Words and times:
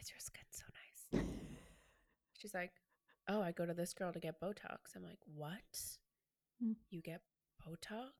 is 0.00 0.10
your 0.10 0.18
skin 0.20 0.44
so 0.50 0.64
nice? 0.72 1.24
She's 2.38 2.54
like, 2.54 2.72
oh, 3.28 3.42
I 3.42 3.52
go 3.52 3.66
to 3.66 3.74
this 3.74 3.92
girl 3.92 4.12
to 4.12 4.20
get 4.20 4.40
Botox. 4.40 4.96
I'm 4.96 5.02
like, 5.02 5.18
what? 5.34 5.60
Hmm. 6.62 6.72
You 6.90 7.02
get 7.02 7.20
Botox? 7.66 8.10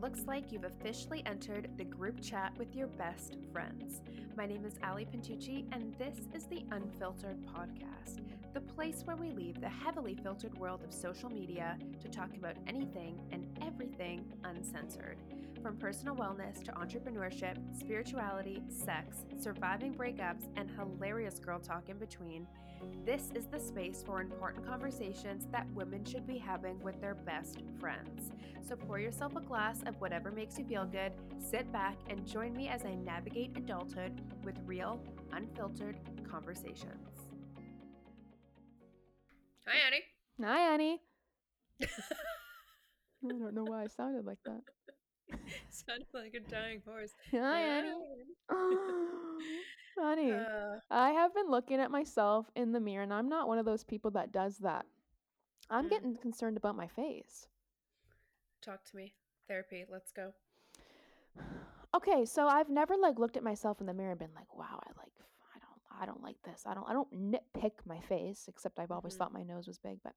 Looks 0.00 0.20
like 0.26 0.52
you've 0.52 0.64
officially 0.64 1.22
entered 1.26 1.70
the 1.76 1.84
group 1.84 2.22
chat 2.22 2.56
with 2.56 2.74
your 2.74 2.86
best 2.86 3.36
friends. 3.52 4.00
My 4.36 4.46
name 4.46 4.64
is 4.64 4.74
Ali 4.84 5.04
Pintucci, 5.04 5.66
and 5.72 5.92
this 5.98 6.16
is 6.32 6.46
the 6.46 6.64
Unfiltered 6.70 7.44
Podcast, 7.44 8.20
the 8.54 8.60
place 8.60 9.02
where 9.04 9.16
we 9.16 9.32
leave 9.32 9.60
the 9.60 9.68
heavily 9.68 10.16
filtered 10.22 10.56
world 10.56 10.84
of 10.84 10.94
social 10.94 11.28
media 11.28 11.76
to 12.00 12.08
talk 12.08 12.30
about 12.36 12.54
anything 12.68 13.20
and 13.32 13.58
everything 13.60 14.32
uncensored. 14.44 15.18
From 15.62 15.76
personal 15.76 16.14
wellness 16.14 16.62
to 16.64 16.72
entrepreneurship, 16.72 17.56
spirituality, 17.76 18.62
sex, 18.68 19.24
surviving 19.38 19.92
breakups, 19.92 20.44
and 20.56 20.70
hilarious 20.70 21.38
girl 21.40 21.58
talk 21.58 21.88
in 21.88 21.98
between, 21.98 22.46
this 23.04 23.30
is 23.34 23.46
the 23.46 23.58
space 23.58 24.02
for 24.06 24.20
important 24.20 24.64
conversations 24.64 25.46
that 25.50 25.66
women 25.72 26.04
should 26.04 26.26
be 26.26 26.38
having 26.38 26.78
with 26.80 27.00
their 27.00 27.14
best 27.14 27.62
friends. 27.80 28.30
So 28.66 28.76
pour 28.76 29.00
yourself 29.00 29.34
a 29.34 29.40
glass 29.40 29.82
of 29.84 30.00
whatever 30.00 30.30
makes 30.30 30.58
you 30.58 30.64
feel 30.64 30.84
good, 30.84 31.12
sit 31.40 31.70
back, 31.72 31.96
and 32.08 32.24
join 32.24 32.52
me 32.54 32.68
as 32.68 32.84
I 32.84 32.94
navigate 32.94 33.56
adulthood 33.56 34.20
with 34.44 34.56
real, 34.64 35.02
unfiltered 35.32 35.98
conversations. 36.30 37.08
Hi, 39.66 39.74
Annie. 39.86 40.04
Hi, 40.40 40.72
Annie. 40.74 41.00
I 41.82 41.86
don't 43.22 43.54
know 43.54 43.64
why 43.64 43.82
I 43.82 43.86
sounded 43.88 44.24
like 44.24 44.38
that. 44.44 44.60
Sounded 45.70 46.06
like 46.14 46.34
a 46.34 46.40
dying 46.40 46.82
horse. 46.86 47.12
Hi, 47.32 47.60
Annie. 47.62 47.92
Honey, 49.98 50.32
Uh, 50.32 50.78
I 50.90 51.10
have 51.10 51.34
been 51.34 51.50
looking 51.50 51.80
at 51.80 51.90
myself 51.90 52.50
in 52.54 52.72
the 52.72 52.80
mirror, 52.80 53.02
and 53.02 53.12
I'm 53.12 53.28
not 53.28 53.48
one 53.48 53.58
of 53.58 53.64
those 53.64 53.84
people 53.84 54.10
that 54.12 54.32
does 54.32 54.58
that. 54.58 54.86
I'm 55.70 55.86
Mm. 55.86 55.90
getting 55.90 56.16
concerned 56.16 56.56
about 56.56 56.76
my 56.76 56.86
face. 56.86 57.48
talk 58.62 58.84
to 58.84 58.96
me. 58.96 59.14
Therapy. 59.46 59.84
Let's 59.88 60.12
go. 60.12 60.32
Okay, 61.94 62.26
so 62.26 62.46
I've 62.46 62.68
never 62.68 62.96
like 62.98 63.18
looked 63.18 63.38
at 63.38 63.42
myself 63.42 63.80
in 63.80 63.86
the 63.86 63.94
mirror 63.94 64.10
and 64.10 64.18
been 64.18 64.34
like, 64.34 64.54
"Wow, 64.54 64.78
I 64.84 64.90
like, 64.98 65.12
I 65.54 65.58
don't, 65.58 66.02
I 66.02 66.04
don't 66.06 66.22
like 66.22 66.36
this. 66.44 66.64
I 66.66 66.74
don't, 66.74 66.86
I 66.86 66.92
don't 66.92 67.10
nitpick 67.32 67.72
my 67.86 67.98
face." 68.00 68.44
Except 68.46 68.78
I've 68.78 68.90
always 68.90 69.14
Mhm. 69.14 69.18
thought 69.18 69.32
my 69.32 69.42
nose 69.42 69.66
was 69.66 69.78
big, 69.78 69.98
but 70.04 70.12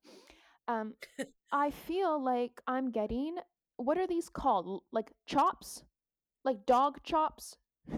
um, 0.67 0.95
I 1.51 1.71
feel 1.71 2.21
like 2.21 2.61
I'm 2.67 2.91
getting 2.91 3.37
what 3.83 3.97
are 3.97 4.07
these 4.07 4.29
called? 4.29 4.83
Like 4.91 5.11
chops, 5.25 5.83
like 6.45 6.65
dog 6.65 7.03
chops. 7.03 7.57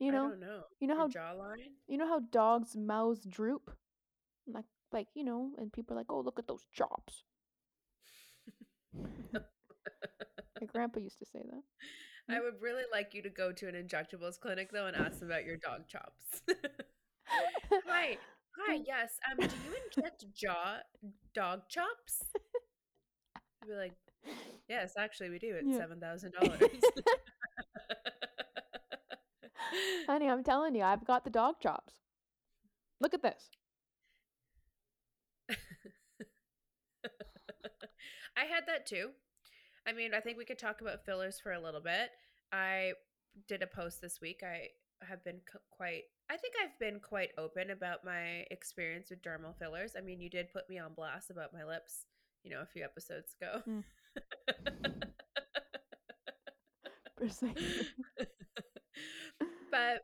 you 0.00 0.10
I 0.10 0.10
know, 0.12 0.28
don't 0.28 0.40
know. 0.40 0.62
you 0.80 0.88
know 0.88 0.96
Your 0.96 1.06
how 1.08 1.08
jawline? 1.08 1.70
you 1.88 1.98
know 1.98 2.08
how 2.08 2.20
dogs' 2.20 2.76
mouths 2.76 3.24
droop, 3.26 3.70
like 4.46 4.66
like 4.92 5.08
you 5.14 5.24
know, 5.24 5.52
and 5.58 5.72
people 5.72 5.94
are 5.96 6.00
like, 6.00 6.10
"Oh, 6.12 6.20
look 6.20 6.38
at 6.38 6.48
those 6.48 6.66
chops." 6.72 7.24
My 10.60 10.66
grandpa 10.66 11.00
used 11.00 11.18
to 11.20 11.24
say 11.26 11.42
that. 11.44 11.62
I 12.28 12.40
would 12.40 12.60
really 12.60 12.84
like 12.92 13.14
you 13.14 13.22
to 13.22 13.30
go 13.30 13.52
to 13.52 13.68
an 13.68 13.74
injectables 13.74 14.38
clinic 14.40 14.70
though 14.72 14.86
and 14.86 14.96
ask 14.96 15.20
them 15.20 15.30
about 15.30 15.44
your 15.44 15.56
dog 15.56 15.86
chops. 15.88 16.42
Hi. 17.86 18.18
Hi, 18.58 18.80
yes. 18.86 19.18
Um, 19.30 19.38
do 19.38 19.54
you 19.64 19.76
inject 19.86 20.24
jaw 20.34 20.78
dog 21.34 21.62
chops? 21.68 22.24
I'd 23.62 23.68
be 23.68 23.74
like, 23.74 23.94
yes, 24.68 24.92
actually 24.98 25.30
we 25.30 25.38
do. 25.38 25.54
It's 25.56 25.68
Yeah. 25.68 25.78
seven 25.78 26.00
thousand 26.00 26.32
dollars. 26.40 26.60
Honey, 30.06 30.28
I'm 30.28 30.42
telling 30.42 30.74
you, 30.74 30.82
I've 30.82 31.04
got 31.04 31.24
the 31.24 31.30
dog 31.30 31.56
chops. 31.60 31.94
Look 33.00 33.14
at 33.14 33.22
this. 33.22 33.50
I 38.36 38.44
had 38.44 38.64
that 38.66 38.86
too. 38.86 39.10
I 39.86 39.92
mean, 39.92 40.14
I 40.14 40.20
think 40.20 40.38
we 40.38 40.44
could 40.44 40.58
talk 40.58 40.80
about 40.80 41.04
fillers 41.04 41.40
for 41.40 41.52
a 41.52 41.60
little 41.60 41.80
bit. 41.80 42.10
I 42.52 42.92
did 43.48 43.62
a 43.62 43.66
post 43.66 44.00
this 44.00 44.20
week. 44.20 44.42
I 44.44 44.68
have 45.06 45.24
been 45.24 45.40
c- 45.52 45.58
quite, 45.70 46.02
I 46.30 46.36
think 46.36 46.54
I've 46.62 46.78
been 46.78 47.00
quite 47.00 47.30
open 47.38 47.70
about 47.70 48.04
my 48.04 48.44
experience 48.50 49.10
with 49.10 49.22
dermal 49.22 49.56
fillers. 49.58 49.92
I 49.96 50.00
mean, 50.02 50.20
you 50.20 50.30
did 50.30 50.52
put 50.52 50.68
me 50.68 50.78
on 50.78 50.94
blast 50.94 51.30
about 51.30 51.52
my 51.52 51.64
lips, 51.64 52.06
you 52.44 52.50
know, 52.50 52.60
a 52.62 52.66
few 52.66 52.84
episodes 52.84 53.34
ago. 53.40 53.62
Mm. 53.68 53.84
Precisely. 57.16 57.86
but 59.70 60.02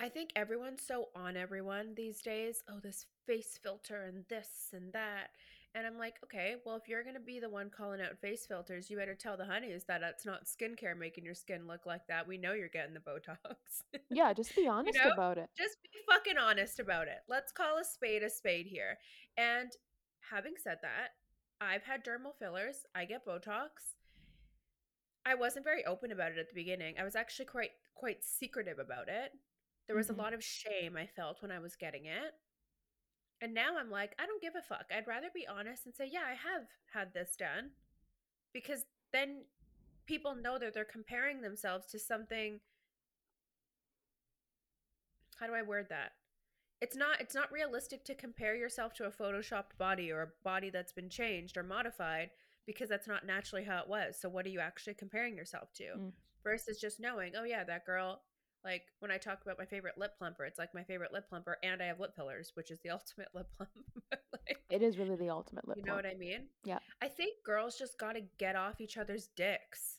I 0.00 0.08
think 0.08 0.30
everyone's 0.36 0.82
so 0.86 1.08
on 1.14 1.36
everyone 1.36 1.94
these 1.96 2.20
days. 2.20 2.62
Oh, 2.68 2.80
this 2.82 3.06
face 3.26 3.58
filter 3.62 4.04
and 4.04 4.24
this 4.28 4.70
and 4.72 4.92
that. 4.92 5.28
And 5.74 5.86
I'm 5.86 5.98
like, 5.98 6.14
okay, 6.24 6.56
well, 6.64 6.76
if 6.76 6.88
you're 6.88 7.02
going 7.02 7.14
to 7.14 7.20
be 7.20 7.40
the 7.40 7.50
one 7.50 7.70
calling 7.70 8.00
out 8.00 8.18
face 8.20 8.46
filters, 8.46 8.88
you 8.88 8.96
better 8.96 9.14
tell 9.14 9.36
the 9.36 9.44
honeys 9.44 9.84
that 9.84 10.02
it's 10.02 10.24
not 10.24 10.46
skincare 10.46 10.96
making 10.96 11.24
your 11.24 11.34
skin 11.34 11.66
look 11.66 11.84
like 11.84 12.06
that. 12.08 12.26
We 12.26 12.38
know 12.38 12.54
you're 12.54 12.68
getting 12.68 12.94
the 12.94 13.00
Botox. 13.00 13.54
Yeah, 14.10 14.32
just 14.32 14.56
be 14.56 14.66
honest 14.68 14.98
know? 15.04 15.10
about 15.10 15.36
it. 15.36 15.50
Just 15.56 15.76
be 15.82 15.90
fucking 16.08 16.38
honest 16.38 16.80
about 16.80 17.08
it. 17.08 17.18
Let's 17.28 17.52
call 17.52 17.78
a 17.78 17.84
spade 17.84 18.22
a 18.22 18.30
spade 18.30 18.66
here. 18.66 18.98
And 19.36 19.70
having 20.30 20.54
said 20.62 20.78
that, 20.82 21.08
I've 21.60 21.82
had 21.84 22.04
dermal 22.04 22.34
fillers, 22.38 22.86
I 22.94 23.04
get 23.04 23.26
Botox. 23.26 23.96
I 25.26 25.34
wasn't 25.34 25.64
very 25.64 25.84
open 25.84 26.10
about 26.12 26.32
it 26.32 26.38
at 26.38 26.48
the 26.48 26.54
beginning. 26.54 26.98
I 26.98 27.04
was 27.04 27.16
actually 27.16 27.46
quite 27.46 27.72
quite 27.94 28.24
secretive 28.24 28.78
about 28.78 29.08
it. 29.08 29.32
There 29.86 29.96
was 29.96 30.08
Mhm. 30.08 30.14
a 30.14 30.14
lot 30.14 30.32
of 30.34 30.44
shame 30.44 30.96
I 30.96 31.06
felt 31.06 31.42
when 31.42 31.50
I 31.50 31.58
was 31.58 31.76
getting 31.76 32.06
it. 32.06 32.34
And 33.40 33.54
now 33.54 33.76
I'm 33.78 33.90
like, 33.90 34.14
I 34.18 34.26
don't 34.26 34.42
give 34.42 34.54
a 34.56 34.62
fuck. 34.62 34.86
I'd 34.90 35.06
rather 35.06 35.30
be 35.30 35.46
honest 35.46 35.86
and 35.86 35.94
say, 35.94 36.06
yeah, 36.06 36.24
I 36.24 36.34
have 36.34 36.68
had 36.92 37.12
this 37.12 37.36
done. 37.36 37.76
Because 38.52 38.86
then 39.12 39.46
people 40.06 40.34
know 40.34 40.58
that 40.58 40.74
they're 40.74 40.84
comparing 40.84 41.40
themselves 41.40 41.86
to 41.88 41.98
something 41.98 42.60
how 45.36 45.46
do 45.46 45.54
I 45.54 45.62
word 45.62 45.88
that? 45.90 46.12
It's 46.80 46.96
not 46.96 47.20
it's 47.20 47.34
not 47.34 47.50
realistic 47.50 48.04
to 48.04 48.14
compare 48.14 48.54
yourself 48.54 48.94
to 48.94 49.04
a 49.06 49.10
photoshopped 49.10 49.76
body 49.78 50.12
or 50.12 50.22
a 50.22 50.28
body 50.44 50.70
that's 50.70 50.92
been 50.92 51.08
changed 51.08 51.56
or 51.56 51.62
modified 51.62 52.30
because 52.66 52.88
that's 52.88 53.08
not 53.08 53.26
naturally 53.26 53.64
how 53.64 53.78
it 53.80 53.88
was. 53.88 54.16
So 54.20 54.28
what 54.28 54.46
are 54.46 54.50
you 54.50 54.60
actually 54.60 54.94
comparing 54.94 55.36
yourself 55.36 55.72
to? 55.74 55.84
Mm. 55.98 56.12
Versus 56.44 56.78
just 56.80 57.00
knowing, 57.00 57.32
oh 57.36 57.44
yeah, 57.44 57.64
that 57.64 57.84
girl 57.84 58.22
like 58.64 58.82
when 59.00 59.10
I 59.10 59.18
talk 59.18 59.40
about 59.42 59.58
my 59.58 59.64
favorite 59.64 59.98
lip 59.98 60.12
plumper, 60.18 60.44
it's 60.44 60.58
like 60.58 60.74
my 60.74 60.82
favorite 60.84 61.12
lip 61.12 61.28
plumper 61.28 61.58
and 61.62 61.80
I 61.82 61.86
have 61.86 62.00
lip 62.00 62.14
fillers, 62.14 62.52
which 62.54 62.70
is 62.70 62.78
the 62.80 62.90
ultimate 62.98 63.28
lip 63.34 63.48
plump. 63.56 63.70
like, 64.32 64.58
It 64.70 64.82
is 64.82 64.98
really 64.98 65.16
the 65.16 65.30
ultimate 65.30 65.66
lip 65.66 65.78
you 65.78 65.84
know 65.84 65.92
plump. 65.92 66.04
what 66.06 66.12
I 66.14 66.18
mean? 66.18 66.46
Yeah. 66.64 66.78
I 67.02 67.08
think 67.08 67.34
girls 67.44 67.76
just 67.78 67.98
got 67.98 68.12
to 68.14 68.22
get 68.38 68.56
off 68.56 68.80
each 68.80 68.96
other's 68.96 69.28
dicks 69.36 69.98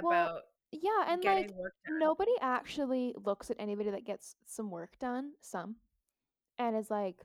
Well, 0.00 0.12
about 0.12 0.40
Yeah, 0.70 1.04
and 1.12 1.22
getting 1.22 1.48
like 1.48 1.56
work 1.56 1.74
done. 1.86 1.98
nobody 1.98 2.32
actually 2.40 3.14
looks 3.24 3.50
at 3.50 3.56
anybody 3.58 3.90
that 3.90 4.04
gets 4.04 4.36
some 4.46 4.70
work 4.70 4.98
done, 4.98 5.32
some, 5.40 5.76
and 6.58 6.76
it's 6.76 6.90
like, 6.90 7.16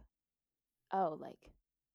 oh, 0.93 1.17
like 1.19 1.51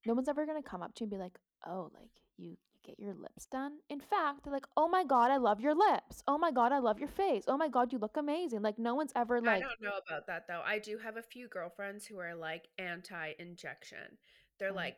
no 0.07 0.15
one's 0.15 0.29
ever 0.29 0.47
gonna 0.47 0.63
come 0.63 0.83
up 0.83 0.95
to 0.95 1.05
you 1.05 1.07
and 1.07 1.11
be 1.11 1.17
like, 1.23 1.39
oh, 1.67 1.91
like 1.95 2.11
you 2.39 2.51
you 2.51 2.57
get 2.85 2.99
your 2.99 3.15
lips 3.15 3.47
done. 3.47 3.73
In 3.89 4.01
fact, 4.01 4.45
they're 4.45 4.53
like, 4.53 4.67
oh 4.77 4.89
my 4.89 5.05
god, 5.05 5.31
I 5.31 5.37
love 5.37 5.61
your 5.61 5.75
lips. 5.75 6.23
Oh 6.27 6.39
my 6.39 6.51
god, 6.51 6.73
I 6.73 6.79
love 6.81 6.99
your 6.99 7.09
face. 7.09 7.45
Oh 7.49 7.57
my 7.57 7.69
god, 7.69 7.93
you 7.93 7.99
look 7.99 8.17
amazing. 8.17 8.63
Like 8.63 8.79
no 8.79 8.95
one's 8.95 9.13
ever 9.15 9.41
like. 9.41 9.57
I 9.57 9.61
don't 9.61 9.81
know 9.81 9.99
about 10.07 10.27
that 10.27 10.47
though. 10.49 10.63
I 10.65 10.79
do 10.79 10.99
have 10.99 11.17
a 11.17 11.23
few 11.23 11.49
girlfriends 11.49 12.07
who 12.07 12.19
are 12.19 12.35
like 12.35 12.69
anti 12.79 13.33
injection. 13.39 14.19
They're 14.59 14.71
Oh. 14.71 14.75
like, 14.75 14.97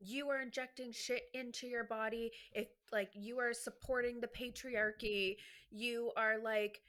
you 0.00 0.28
are 0.30 0.40
injecting 0.42 0.92
shit 0.92 1.22
into 1.32 1.66
your 1.66 1.84
body. 1.84 2.32
If 2.52 2.68
like 2.90 3.10
you 3.14 3.38
are 3.38 3.52
supporting 3.54 4.20
the 4.20 4.28
patriarchy, 4.28 5.36
you 5.70 6.10
are 6.16 6.38
like 6.42 6.80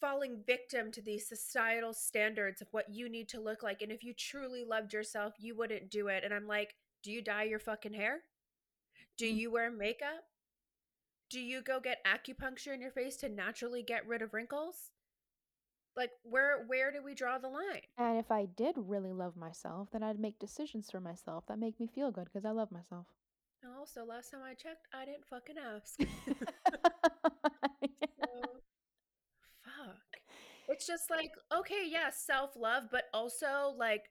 falling 0.00 0.42
victim 0.46 0.90
to 0.92 1.02
these 1.02 1.28
societal 1.28 1.92
standards 1.94 2.60
of 2.60 2.68
what 2.72 2.90
you 2.94 3.08
need 3.08 3.28
to 3.30 3.40
look 3.40 3.62
like. 3.62 3.82
And 3.82 3.92
if 3.92 4.02
you 4.04 4.14
truly 4.14 4.64
loved 4.64 4.92
yourself, 4.92 5.34
you 5.38 5.54
wouldn't 5.56 5.90
do 5.90 6.08
it. 6.08 6.24
And 6.24 6.32
I'm 6.34 6.46
like, 6.46 6.74
do 7.02 7.10
you 7.12 7.22
dye 7.22 7.44
your 7.44 7.58
fucking 7.58 7.94
hair? 7.94 8.20
Do 9.18 9.26
Mm. 9.30 9.40
you 9.40 9.50
wear 9.50 9.70
makeup? 9.70 10.24
Do 11.30 11.40
you 11.40 11.62
go 11.62 11.80
get 11.80 12.04
acupuncture 12.04 12.74
in 12.74 12.82
your 12.82 12.90
face 12.90 13.16
to 13.16 13.30
naturally 13.30 13.82
get 13.82 14.06
rid 14.06 14.20
of 14.20 14.34
wrinkles? 14.34 14.92
Like 15.94 16.12
where 16.22 16.64
where 16.64 16.90
do 16.90 17.02
we 17.02 17.14
draw 17.14 17.36
the 17.38 17.48
line? 17.48 17.82
and 17.98 18.18
if 18.18 18.30
I 18.30 18.46
did 18.46 18.76
really 18.78 19.12
love 19.12 19.36
myself, 19.36 19.90
then 19.90 20.02
I'd 20.02 20.18
make 20.18 20.38
decisions 20.38 20.90
for 20.90 21.00
myself 21.00 21.44
that 21.48 21.58
make 21.58 21.78
me 21.78 21.86
feel 21.86 22.10
good 22.10 22.24
because 22.24 22.46
I 22.46 22.50
love 22.52 22.70
myself. 22.72 23.06
And 23.62 23.72
also, 23.72 24.04
last 24.04 24.30
time 24.30 24.42
I 24.42 24.54
checked, 24.54 24.86
I 24.92 25.04
didn't 25.04 25.26
fucking 25.26 25.56
ask. 25.58 25.98
It's 30.68 30.86
just 30.86 31.10
like, 31.10 31.32
okay, 31.54 31.84
yeah, 31.88 32.10
self 32.10 32.56
love, 32.56 32.84
but 32.90 33.04
also 33.14 33.74
like, 33.78 34.10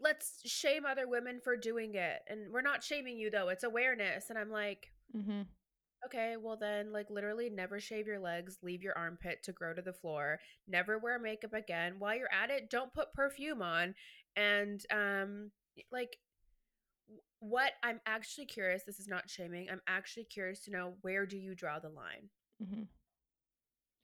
let's 0.00 0.40
shame 0.44 0.84
other 0.86 1.08
women 1.08 1.40
for 1.42 1.56
doing 1.56 1.94
it. 1.94 2.20
And 2.28 2.52
we're 2.52 2.62
not 2.62 2.82
shaming 2.84 3.18
you 3.18 3.30
though, 3.30 3.48
it's 3.50 3.64
awareness. 3.64 4.30
And 4.30 4.38
I'm 4.38 4.50
like, 4.50 4.92
hmm 5.12 5.42
Okay, 6.06 6.36
well 6.38 6.56
then, 6.56 6.92
like 6.92 7.08
literally 7.10 7.48
never 7.48 7.80
shave 7.80 8.06
your 8.06 8.18
legs, 8.18 8.58
leave 8.62 8.82
your 8.82 8.96
armpit 8.96 9.42
to 9.44 9.52
grow 9.52 9.72
to 9.72 9.80
the 9.82 9.92
floor, 9.92 10.38
never 10.68 10.98
wear 10.98 11.18
makeup 11.18 11.54
again. 11.54 11.94
While 11.98 12.16
you're 12.16 12.32
at 12.32 12.50
it, 12.50 12.68
don't 12.70 12.92
put 12.92 13.12
perfume 13.14 13.62
on. 13.62 13.94
And 14.36 14.84
um 14.92 15.50
like 15.90 16.18
what 17.40 17.72
I'm 17.82 18.00
actually 18.06 18.46
curious, 18.46 18.82
this 18.84 18.98
is 18.98 19.08
not 19.08 19.28
shaming. 19.28 19.68
I'm 19.70 19.82
actually 19.86 20.24
curious 20.24 20.60
to 20.64 20.70
know 20.70 20.94
where 21.02 21.26
do 21.26 21.36
you 21.36 21.54
draw 21.54 21.78
the 21.78 21.88
line? 21.90 22.30
hmm 22.60 22.84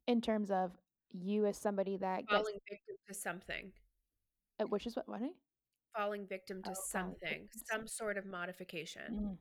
In 0.07 0.21
terms 0.21 0.51
of 0.51 0.73
you 1.13 1.47
as 1.47 1.57
somebody 1.57 1.97
that 1.99 2.27
gets, 2.27 2.33
Falling 2.33 2.59
victim 2.69 2.97
to 3.09 3.15
something. 3.15 3.73
uh, 4.61 4.65
which 4.67 4.87
is 4.87 4.97
what, 4.97 5.09
what? 5.09 5.21
Falling 5.97 6.27
victim 6.27 6.63
to 6.63 6.71
Oh, 6.71 6.83
something, 6.89 7.49
some 7.71 7.87
sort 7.87 8.17
of 8.17 8.27
modification. 8.27 9.03
Mm. 9.11 9.37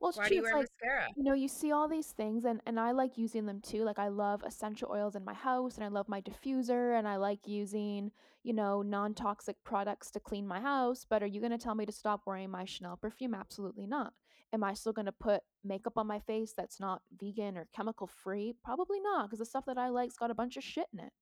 Well, 0.00 0.08
it's 0.08 0.16
Why 0.18 0.28
do 0.30 0.34
you 0.34 0.40
It's 0.40 0.50
wear 0.50 0.62
like 0.62 0.68
mascara? 0.80 1.08
you 1.14 1.22
know, 1.24 1.34
you 1.34 1.46
see 1.46 1.72
all 1.72 1.86
these 1.86 2.12
things, 2.12 2.46
and 2.46 2.62
and 2.64 2.80
I 2.80 2.92
like 2.92 3.18
using 3.18 3.44
them 3.44 3.60
too. 3.60 3.84
Like 3.84 3.98
I 3.98 4.08
love 4.08 4.42
essential 4.46 4.90
oils 4.90 5.14
in 5.14 5.24
my 5.24 5.34
house, 5.34 5.74
and 5.76 5.84
I 5.84 5.88
love 5.88 6.08
my 6.08 6.22
diffuser, 6.22 6.98
and 6.98 7.06
I 7.06 7.16
like 7.16 7.46
using 7.46 8.10
you 8.42 8.54
know 8.54 8.80
non 8.80 9.12
toxic 9.12 9.62
products 9.62 10.10
to 10.12 10.20
clean 10.20 10.46
my 10.46 10.58
house. 10.60 11.04
But 11.08 11.22
are 11.22 11.26
you 11.26 11.40
gonna 11.42 11.58
tell 11.58 11.74
me 11.74 11.84
to 11.84 11.92
stop 11.92 12.22
wearing 12.24 12.50
my 12.50 12.64
Chanel 12.64 12.96
perfume? 12.96 13.34
Absolutely 13.34 13.86
not. 13.86 14.14
Am 14.52 14.64
I 14.64 14.74
still 14.74 14.92
gonna 14.92 15.12
put 15.12 15.42
makeup 15.64 15.94
on 15.96 16.06
my 16.06 16.20
face 16.20 16.52
that's 16.56 16.80
not 16.80 17.02
vegan 17.18 17.56
or 17.56 17.68
chemical 17.74 18.06
free? 18.06 18.54
Probably 18.64 19.00
not, 19.00 19.26
because 19.26 19.38
the 19.38 19.44
stuff 19.46 19.66
that 19.66 19.78
I 19.78 19.88
like's 19.88 20.16
got 20.16 20.30
a 20.30 20.34
bunch 20.34 20.56
of 20.56 20.64
shit 20.64 20.86
in 20.92 21.00
it. 21.00 21.12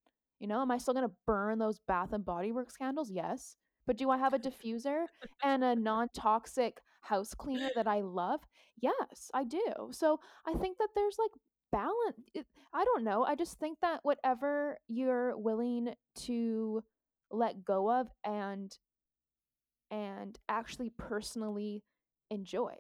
You 0.40 0.46
know, 0.46 0.62
am 0.62 0.70
I 0.70 0.78
still 0.78 0.94
gonna 0.94 1.10
burn 1.26 1.58
those 1.58 1.80
Bath 1.86 2.12
and 2.12 2.24
Body 2.24 2.52
Works 2.52 2.76
candles? 2.76 3.10
Yes. 3.10 3.56
But 3.86 3.96
do 3.96 4.10
I 4.10 4.18
have 4.18 4.34
a 4.34 4.38
diffuser 4.38 5.06
and 5.42 5.64
a 5.64 5.74
non 5.74 6.08
toxic 6.14 6.78
house 7.00 7.34
cleaner 7.34 7.70
that 7.74 7.88
I 7.88 8.00
love? 8.02 8.40
Yes, 8.80 9.30
I 9.34 9.44
do. 9.44 9.90
So 9.92 10.20
I 10.46 10.54
think 10.54 10.78
that 10.78 10.90
there's 10.94 11.16
like 11.18 11.30
balance. 11.72 12.28
It, 12.34 12.46
I 12.72 12.84
don't 12.84 13.04
know. 13.04 13.24
I 13.24 13.34
just 13.34 13.58
think 13.58 13.78
that 13.80 14.00
whatever 14.02 14.78
you're 14.88 15.36
willing 15.36 15.94
to 16.26 16.82
let 17.30 17.64
go 17.64 17.90
of 17.90 18.08
and 18.24 18.76
and 19.90 20.38
actually 20.48 20.90
personally 20.90 21.82
enjoy 22.30 22.74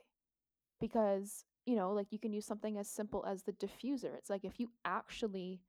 because 0.80 1.44
you 1.66 1.76
know 1.76 1.92
like 1.92 2.12
you 2.12 2.18
can 2.18 2.32
use 2.32 2.46
something 2.46 2.78
as 2.78 2.88
simple 2.88 3.24
as 3.26 3.42
the 3.42 3.52
diffuser 3.52 4.14
it's 4.16 4.30
like 4.30 4.44
if 4.44 4.58
you 4.60 4.68
actually 4.84 5.60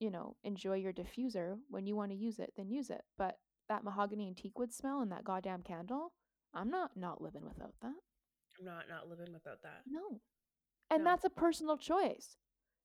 you 0.00 0.10
know 0.10 0.36
enjoy 0.44 0.74
your 0.76 0.92
diffuser 0.92 1.58
when 1.68 1.86
you 1.86 1.96
want 1.96 2.10
to 2.10 2.16
use 2.16 2.38
it 2.38 2.52
then 2.56 2.70
use 2.70 2.90
it 2.90 3.02
but 3.18 3.38
that 3.68 3.84
mahogany 3.84 4.26
and 4.28 4.36
teakwood 4.36 4.72
smell 4.72 5.00
and 5.00 5.12
that 5.12 5.24
goddamn 5.24 5.62
candle 5.62 6.12
i'm 6.54 6.70
not 6.70 6.96
not 6.96 7.20
living 7.22 7.44
without 7.44 7.74
that 7.82 7.94
I'm 8.58 8.64
not 8.66 8.88
not 8.88 9.08
living 9.08 9.32
without 9.32 9.62
that. 9.62 9.82
no 9.86 10.20
and 10.90 11.00
No. 11.00 11.10
that's 11.10 11.24
a 11.24 11.30
personal 11.30 11.76
choice 11.78 12.36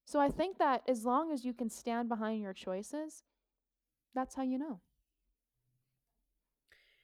so 0.05 0.19
i 0.19 0.29
think 0.29 0.57
that 0.57 0.83
as 0.87 1.05
long 1.05 1.31
as 1.31 1.45
you 1.45 1.53
can 1.53 1.69
stand 1.69 2.09
behind 2.09 2.41
your 2.41 2.53
choices 2.53 3.23
that's 4.13 4.35
how 4.35 4.43
you 4.43 4.57
know 4.57 4.81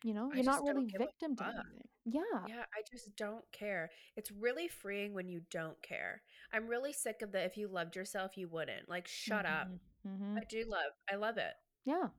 you 0.03 0.13
know 0.13 0.31
you're 0.33 0.43
not 0.43 0.63
really 0.63 0.85
victim 0.97 1.35
to 1.35 1.45
anything 1.47 1.87
yeah 2.05 2.47
Yeah, 2.47 2.65
I 2.73 2.81
just 2.91 3.15
don't 3.15 3.45
care. 3.51 3.91
It's 4.15 4.31
really 4.31 4.67
freeing 4.67 5.13
when 5.13 5.27
you 5.29 5.41
don't 5.51 5.81
care. 5.81 6.23
I'm 6.51 6.67
really 6.67 6.93
sick 6.93 7.21
of 7.21 7.31
the 7.31 7.43
if 7.43 7.57
you 7.57 7.67
loved 7.67 7.95
yourself, 7.95 8.37
you 8.37 8.47
wouldn't. 8.49 8.89
Like, 8.89 9.07
shut 9.07 9.45
up. 9.45 9.69
hmm 10.03 10.39
I 10.41 10.45
do 10.49 10.63
love, 10.67 10.93
I 11.11 11.15
love 11.15 11.37
it. 11.37 11.53
yeah 11.85 12.09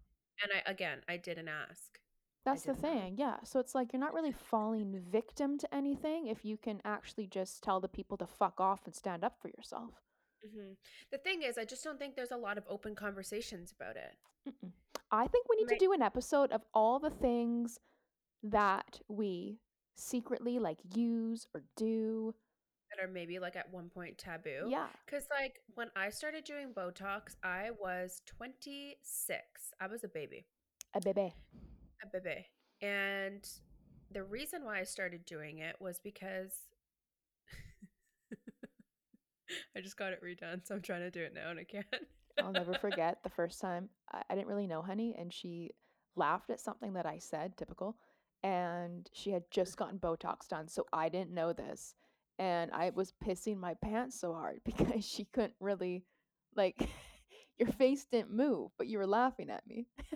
And 0.43 0.52
I, 0.52 0.70
again, 0.70 1.02
I 1.08 1.17
didn't 1.17 1.49
ask. 1.49 1.99
That's 2.44 2.62
the 2.64 2.75
didn't 2.75 2.82
thing, 2.82 3.17
yeah. 3.19 3.43
So 3.43 3.58
it's 3.58 3.75
like 3.75 3.93
you're 3.93 3.99
not 4.00 4.14
really 4.14 4.31
falling 4.32 5.00
victim 5.00 5.58
to 5.58 5.75
anything 5.75 6.26
if 6.29 6.44
you 6.44 6.56
can 6.56 6.81
actually 6.84 7.26
just 7.26 7.62
tell 7.64 7.81
the 7.81 7.88
people 7.88 8.17
to 8.19 8.26
fuck 8.26 8.61
off 8.61 8.84
and 8.87 8.94
stand 8.94 9.25
up 9.25 9.40
for 9.40 9.49
yourself. 9.49 10.00
hmm 10.43 10.73
The 11.11 11.19
thing 11.19 11.43
is, 11.43 11.58
I 11.58 11.64
just 11.64 11.82
don't 11.84 11.99
think 11.99 12.14
there's 12.17 12.31
a 12.32 12.37
lot 12.37 12.58
of 12.58 12.64
open 12.69 12.94
conversations 12.94 13.73
about 13.73 13.96
it. 13.96 14.17
Mm-mm. 14.49 14.73
I 15.12 15.26
think 15.26 15.46
we 15.48 15.56
need 15.56 15.68
to 15.68 15.76
do 15.76 15.92
an 15.92 16.00
episode 16.00 16.52
of 16.52 16.62
all 16.72 16.98
the 16.98 17.10
things 17.10 17.78
that 18.42 18.98
we 19.08 19.58
secretly 19.94 20.58
like 20.58 20.78
use 20.94 21.46
or 21.54 21.62
do. 21.76 22.34
That 22.96 23.04
are 23.04 23.12
maybe 23.12 23.38
like 23.38 23.54
at 23.54 23.70
one 23.70 23.90
point 23.90 24.16
taboo. 24.16 24.68
Yeah. 24.68 24.86
Because, 25.04 25.24
like, 25.30 25.60
when 25.74 25.88
I 25.96 26.10
started 26.10 26.44
doing 26.44 26.72
Botox, 26.74 27.36
I 27.42 27.70
was 27.78 28.22
26. 28.26 29.38
I 29.80 29.86
was 29.86 30.02
a 30.02 30.08
baby. 30.08 30.46
A 30.94 31.00
baby. 31.00 31.34
a 32.02 32.06
bebe. 32.12 32.46
And 32.80 33.48
the 34.12 34.24
reason 34.24 34.64
why 34.64 34.80
I 34.80 34.84
started 34.84 35.24
doing 35.24 35.58
it 35.58 35.76
was 35.80 36.00
because 36.02 36.52
I 39.76 39.80
just 39.80 39.96
got 39.96 40.12
it 40.12 40.20
redone, 40.22 40.66
so 40.66 40.74
I'm 40.74 40.82
trying 40.82 41.00
to 41.00 41.10
do 41.10 41.22
it 41.22 41.32
now 41.34 41.50
and 41.50 41.60
I 41.60 41.64
can't. 41.64 41.86
I'll 42.40 42.52
never 42.52 42.75
forget 42.75 43.19
the 43.23 43.31
first 43.31 43.61
time 43.61 43.88
I, 44.12 44.23
I 44.31 44.34
didn't 44.34 44.49
really 44.49 44.67
know 44.67 44.82
Honey, 44.82 45.14
and 45.19 45.32
she 45.32 45.70
laughed 46.17 46.50
at 46.50 46.61
something 46.61 46.93
that 46.94 47.06
I 47.06 47.19
said, 47.19 47.56
typical. 47.56 47.96
And 48.43 49.08
she 49.12 49.31
had 49.31 49.44
just 49.50 49.76
gotten 49.76 49.99
Botox 49.99 50.49
done, 50.49 50.69
so 50.69 50.84
I 50.93 51.08
didn't 51.08 51.32
know 51.32 51.52
this. 51.52 51.94
And 52.38 52.70
I 52.73 52.90
was 52.90 53.12
pissing 53.25 53.58
my 53.58 53.75
pants 53.75 54.19
so 54.19 54.32
hard 54.32 54.61
because 54.64 55.05
she 55.05 55.26
couldn't 55.32 55.55
really, 55.61 56.05
like, 56.56 56.88
your 57.58 57.69
face 57.73 58.05
didn't 58.11 58.34
move, 58.34 58.73
but 58.79 58.88
you 58.88 58.99
were 58.99 59.06
laughing 59.06 59.50
at 59.50 59.67
me. 59.67 59.87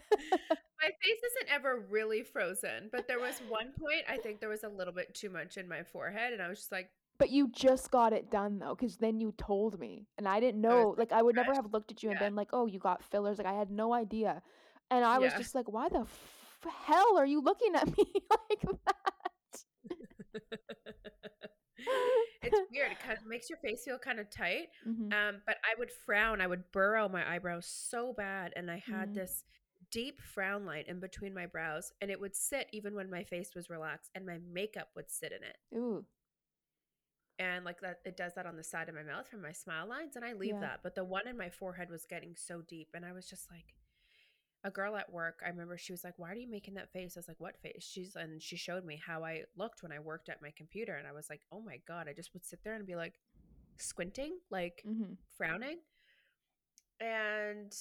My 0.83 0.89
face 0.89 1.21
isn't 1.25 1.55
ever 1.55 1.87
really 1.91 2.23
frozen, 2.23 2.91
but 2.93 3.09
there 3.09 3.19
was 3.19 3.41
one 3.49 3.73
point 3.79 4.03
I 4.09 4.19
think 4.19 4.41
there 4.41 4.49
was 4.49 4.63
a 4.63 4.69
little 4.69 4.93
bit 4.93 5.15
too 5.15 5.31
much 5.31 5.57
in 5.57 5.67
my 5.67 5.83
forehead, 5.83 6.33
and 6.33 6.43
I 6.43 6.49
was 6.49 6.59
just 6.59 6.71
like, 6.71 6.91
But 7.19 7.31
you 7.31 7.49
just 7.49 7.91
got 7.91 8.13
it 8.13 8.31
done 8.31 8.59
though, 8.59 8.75
because 8.75 8.97
then 8.99 9.21
you 9.21 9.33
told 9.39 9.79
me, 9.81 10.07
and 10.19 10.29
I 10.29 10.41
didn't 10.41 10.61
know. 10.61 10.95
like, 10.99 11.13
I 11.13 11.23
would 11.23 11.37
never 11.37 11.55
have 11.55 11.73
looked 11.73 11.91
at 11.91 12.03
you 12.03 12.11
and 12.11 12.17
Yeah. 12.19 12.21
been 12.27 12.35
like, 12.37 12.51
"Oh, 12.53 12.67
you 12.67 12.79
got 12.79 13.03
fillers." 13.03 13.39
Like 13.39 13.47
I 13.47 13.55
had 13.55 13.71
no 13.71 13.95
idea, 13.95 14.43
and 14.91 15.05
I 15.05 15.19
was 15.19 15.35
just 15.35 15.55
like, 15.55 15.69
"Why 15.69 15.89
the 15.89 16.01
f- 16.01 16.67
hell 16.85 17.17
are 17.19 17.27
you 17.27 17.41
looking 17.41 17.75
at 17.75 17.87
me 17.97 18.05
like 18.31 18.61
that?" 18.87 19.65
it's 22.43 22.61
weird. 22.71 22.91
Because 22.91 22.93
it 22.93 22.99
kind 23.01 23.19
of 23.19 23.25
makes 23.29 23.51
your 23.51 23.59
face 23.59 23.83
feel 23.85 23.99
kind 23.99 24.19
of 24.21 24.31
tight. 24.31 24.69
Mhm. 24.87 25.13
Um, 25.13 25.43
but 25.47 25.57
I 25.65 25.75
would 25.79 25.91
frown. 25.91 26.41
I 26.41 26.47
would 26.47 26.71
burrow 26.73 27.09
my 27.09 27.29
eyebrows 27.35 27.67
so 27.67 28.13
bad, 28.13 28.53
and 28.57 28.71
I 28.71 28.79
had 28.79 29.11
Mhm. 29.11 29.15
this 29.15 29.45
deep 29.91 30.21
frown 30.21 30.65
line 30.67 30.85
in 30.89 31.01
between 31.01 31.33
my 31.35 31.47
brows, 31.47 31.93
and 32.01 32.11
it 32.11 32.21
would 32.21 32.35
sit 32.35 32.69
even 32.73 32.95
when 32.95 33.11
my 33.11 33.25
face 33.25 33.55
was 33.55 33.71
relaxed, 33.71 34.11
and 34.15 34.27
my 34.27 34.39
makeup 34.53 34.91
would 34.97 35.11
sit 35.11 35.33
in 35.33 35.43
it. 35.45 35.57
Ooh, 35.75 36.05
And 37.39 37.65
like 37.65 37.81
that, 37.83 38.01
it 38.05 38.17
does 38.17 38.35
that 38.35 38.47
on 38.47 38.57
the 38.57 38.65
side 38.65 38.89
of 38.89 38.95
my 38.95 39.03
mouth 39.03 39.29
from 39.29 39.43
my 39.43 39.53
smile 39.53 39.87
lines, 39.87 40.17
and 40.17 40.25
I 40.25 40.33
leave 40.33 40.59
Yeah. 40.59 40.61
that. 40.61 40.81
But 40.83 40.95
the 40.95 41.05
one 41.05 41.29
in 41.29 41.37
my 41.37 41.51
forehead 41.51 41.91
was 41.91 42.07
getting 42.07 42.35
so 42.37 42.63
deep, 42.63 42.91
and 42.95 43.05
I 43.05 43.13
was 43.13 43.27
just 43.29 43.51
like, 43.51 43.75
a 44.65 44.71
girl 44.71 44.97
at 44.97 45.13
work. 45.13 45.41
I 45.45 45.49
remember 45.51 45.79
she 45.79 45.93
was 45.93 46.05
like, 46.05 46.19
"Why 46.19 46.33
are 46.33 46.37
you 46.37 46.49
making 46.51 46.75
that 46.75 46.93
face?" 46.93 47.17
I 47.17 47.21
was 47.21 47.29
like, 47.29 47.41
"What 47.41 47.59
face?" 47.63 47.85
She's 47.85 48.17
and 48.17 48.43
she 48.43 48.57
showed 48.57 48.85
me 48.85 48.97
how 49.05 49.25
I 49.25 49.45
looked 49.57 49.83
when 49.83 49.93
I 49.93 50.01
worked 50.01 50.29
at 50.29 50.43
my 50.43 50.51
computer, 50.57 50.97
and 50.97 51.07
I 51.07 51.13
was 51.13 51.31
like, 51.31 51.43
"Oh 51.53 51.61
my 51.61 51.79
god!" 51.87 52.09
I 52.09 52.13
just 52.15 52.33
would 52.35 52.45
sit 52.45 52.63
there 52.65 52.75
and 52.75 52.87
be 52.87 52.97
like, 52.97 53.21
squinting, 53.79 54.39
like 54.51 54.85
hmm 54.85 55.15
frowning. 55.37 55.81
And 57.01 57.75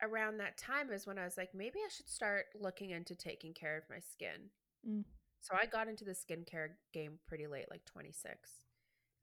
around 0.00 0.38
that 0.38 0.56
time 0.58 0.90
is 0.92 1.06
when 1.06 1.18
I 1.18 1.24
was 1.24 1.36
like, 1.36 1.54
maybe 1.54 1.78
I 1.84 1.88
should 1.88 2.08
start 2.08 2.46
looking 2.54 2.90
into 2.90 3.14
taking 3.14 3.54
care 3.54 3.76
of 3.76 3.88
my 3.90 4.00
skin. 4.00 4.50
Mm. 4.86 5.02
So 5.40 5.54
I 5.60 5.66
got 5.66 5.88
into 5.88 6.04
the 6.04 6.12
skincare 6.12 6.76
game 6.92 7.20
pretty 7.26 7.46
late, 7.46 7.70
like 7.70 7.84
26. 7.86 8.66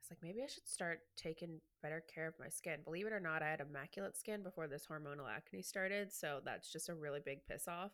Was 0.09 0.17
like, 0.17 0.23
maybe 0.23 0.43
I 0.43 0.47
should 0.47 0.67
start 0.67 0.99
taking 1.15 1.59
better 1.83 2.03
care 2.13 2.27
of 2.27 2.33
my 2.39 2.49
skin. 2.49 2.79
Believe 2.83 3.05
it 3.05 3.13
or 3.13 3.19
not, 3.19 3.43
I 3.43 3.49
had 3.49 3.61
immaculate 3.61 4.17
skin 4.17 4.41
before 4.43 4.67
this 4.67 4.87
hormonal 4.89 5.29
acne 5.29 5.61
started. 5.61 6.11
So 6.11 6.39
that's 6.43 6.71
just 6.71 6.89
a 6.89 6.95
really 6.95 7.19
big 7.23 7.45
piss 7.47 7.67
off. 7.67 7.91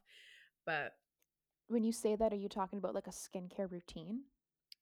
But 0.65 0.93
when 1.67 1.83
you 1.83 1.91
say 1.91 2.15
that, 2.15 2.31
are 2.31 2.37
you 2.37 2.49
talking 2.49 2.79
about 2.79 2.95
like 2.95 3.07
a 3.07 3.11
skincare 3.11 3.69
routine? 3.71 4.21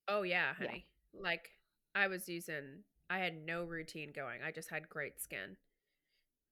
oh, 0.08 0.24
yeah, 0.24 0.54
Yeah. 0.60 0.68
honey. 0.68 0.86
Like 1.13 1.50
I 1.96 2.08
was 2.08 2.28
using, 2.28 2.84
I 3.10 3.20
had 3.20 3.36
no 3.46 3.63
routine 3.63 4.12
going. 4.13 4.42
I 4.46 4.52
just 4.52 4.70
had 4.70 4.90
great 4.90 5.22
skin. 5.22 5.58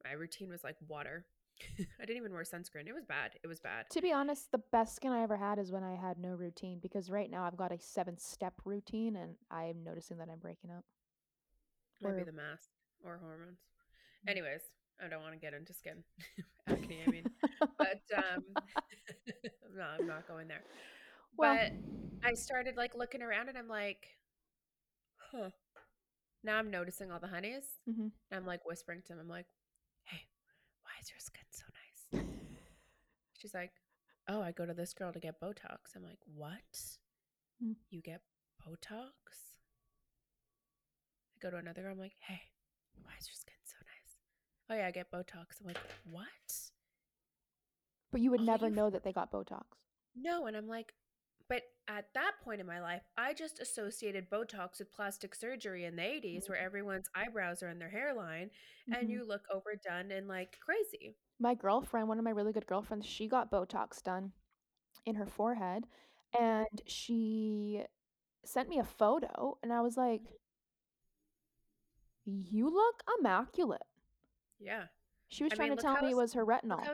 My 0.03 0.13
routine 0.13 0.49
was 0.49 0.63
like 0.63 0.77
water. 0.87 1.25
I 2.01 2.05
didn't 2.05 2.17
even 2.17 2.33
wear 2.33 2.43
sunscreen. 2.43 2.87
It 2.87 2.93
was 2.93 3.05
bad. 3.05 3.31
It 3.43 3.47
was 3.47 3.59
bad. 3.59 3.85
To 3.91 4.01
be 4.01 4.11
honest, 4.11 4.51
the 4.51 4.61
best 4.71 4.95
skin 4.95 5.11
I 5.11 5.23
ever 5.23 5.37
had 5.37 5.59
is 5.59 5.71
when 5.71 5.83
I 5.83 5.95
had 5.95 6.17
no 6.17 6.29
routine 6.29 6.79
because 6.81 7.09
right 7.09 7.29
now 7.29 7.43
I've 7.43 7.57
got 7.57 7.71
a 7.71 7.79
seven 7.79 8.17
step 8.17 8.53
routine 8.65 9.15
and 9.15 9.35
I'm 9.49 9.83
noticing 9.83 10.17
that 10.17 10.29
I'm 10.31 10.39
breaking 10.39 10.71
up. 10.71 10.83
Maybe 12.01 12.21
Or- 12.21 12.25
the 12.25 12.31
mask 12.31 12.69
or 13.03 13.17
hormones. 13.17 13.59
Mm. 14.27 14.31
Anyways, 14.31 14.61
I 15.03 15.07
don't 15.07 15.21
want 15.21 15.33
to 15.33 15.39
get 15.39 15.53
into 15.53 15.73
skin 15.73 16.03
acne. 16.67 16.99
I 17.07 17.09
mean, 17.09 17.25
but 17.77 18.01
um, 18.17 18.43
no, 19.75 19.83
I'm 19.99 20.07
not 20.07 20.27
going 20.27 20.47
there. 20.47 20.63
well, 21.37 21.55
But 21.55 21.71
I 22.27 22.33
started 22.33 22.77
like 22.77 22.95
looking 22.95 23.21
around, 23.21 23.49
and 23.49 23.57
I'm 23.57 23.67
like, 23.67 24.05
huh. 25.31 25.49
Now 26.43 26.57
I'm 26.57 26.71
noticing 26.71 27.11
all 27.11 27.19
the 27.19 27.27
honeys, 27.27 27.65
mhm. 27.89 28.11
and 28.31 28.39
I'm 28.39 28.45
like 28.45 28.65
whispering 28.65 29.01
to 29.03 29.07
them, 29.09 29.19
I'm 29.21 29.27
like, 29.29 29.45
is 31.01 31.09
your 31.09 31.19
skin 31.19 31.43
so 31.51 31.63
nice? 31.73 32.23
She's 33.37 33.53
like, 33.53 33.71
oh, 34.29 34.41
I 34.41 34.51
go 34.51 34.65
to 34.65 34.73
this 34.73 34.93
girl 34.93 35.11
to 35.11 35.19
get 35.19 35.39
Botox. 35.41 35.95
I'm 35.95 36.03
like, 36.03 36.19
what? 36.35 36.59
Mm. 37.63 37.75
You 37.89 38.01
get 38.01 38.21
Botox? 38.65 39.07
I 41.35 41.39
go 41.41 41.49
to 41.49 41.57
another 41.57 41.81
girl. 41.81 41.91
I'm 41.93 41.99
like, 41.99 42.15
hey, 42.19 42.41
why 43.01 43.11
is 43.19 43.27
your 43.27 43.35
skin 43.35 43.55
so 43.63 43.77
nice? 43.85 44.15
Oh 44.69 44.75
yeah, 44.79 44.87
I 44.87 44.91
get 44.91 45.11
Botox. 45.11 45.59
I'm 45.59 45.67
like, 45.67 45.79
what? 46.03 46.27
But 48.11 48.21
you 48.21 48.31
would 48.31 48.41
Oh, 48.41 48.45
never 48.45 48.67
you 48.67 48.75
know 48.75 48.89
that 48.89 49.03
they 49.03 49.11
got 49.13 49.31
Botox. 49.31 49.63
No, 50.15 50.45
and 50.45 50.55
I'm 50.55 50.67
like, 50.67 50.93
but 51.51 51.63
at 51.89 52.05
that 52.13 52.31
point 52.45 52.61
in 52.61 52.65
my 52.65 52.79
life, 52.79 53.01
I 53.17 53.33
just 53.33 53.59
associated 53.59 54.29
Botox 54.29 54.79
with 54.79 54.89
plastic 54.89 55.35
surgery 55.35 55.83
in 55.83 55.97
the 55.97 56.01
80s, 56.01 56.47
where 56.47 56.57
everyone's 56.57 57.09
eyebrows 57.13 57.61
are 57.61 57.67
in 57.67 57.77
their 57.77 57.89
hairline, 57.89 58.51
and 58.87 59.09
Mhm. 59.09 59.11
you 59.11 59.25
look 59.25 59.45
overdone 59.51 60.11
and 60.11 60.29
like 60.29 60.57
crazy. 60.61 61.17
My 61.39 61.53
girlfriend, 61.53 62.07
one 62.07 62.17
of 62.17 62.23
my 62.23 62.31
really 62.31 62.53
good 62.53 62.67
girlfriends, 62.67 63.05
she 63.05 63.27
got 63.27 63.51
Botox 63.51 64.01
done 64.01 64.31
in 65.05 65.15
her 65.15 65.25
forehead 65.25 65.87
and 66.39 66.81
she 66.87 67.85
sent 68.45 68.69
me 68.69 68.79
a 68.79 68.85
photo 68.85 69.57
and 69.61 69.73
I 69.73 69.81
was 69.81 69.97
like, 69.97 70.21
You 72.23 72.69
look 72.69 73.03
immaculate. 73.19 73.81
Yeah. 74.57 74.87
She 75.27 75.43
was 75.43 75.51
I 75.51 75.55
trying 75.57 75.69
mean, 75.71 75.77
to 75.79 75.83
tell 75.83 76.01
me 76.01 76.11
it 76.11 76.15
was 76.15 76.31
her 76.33 76.45
retinol. 76.45 76.87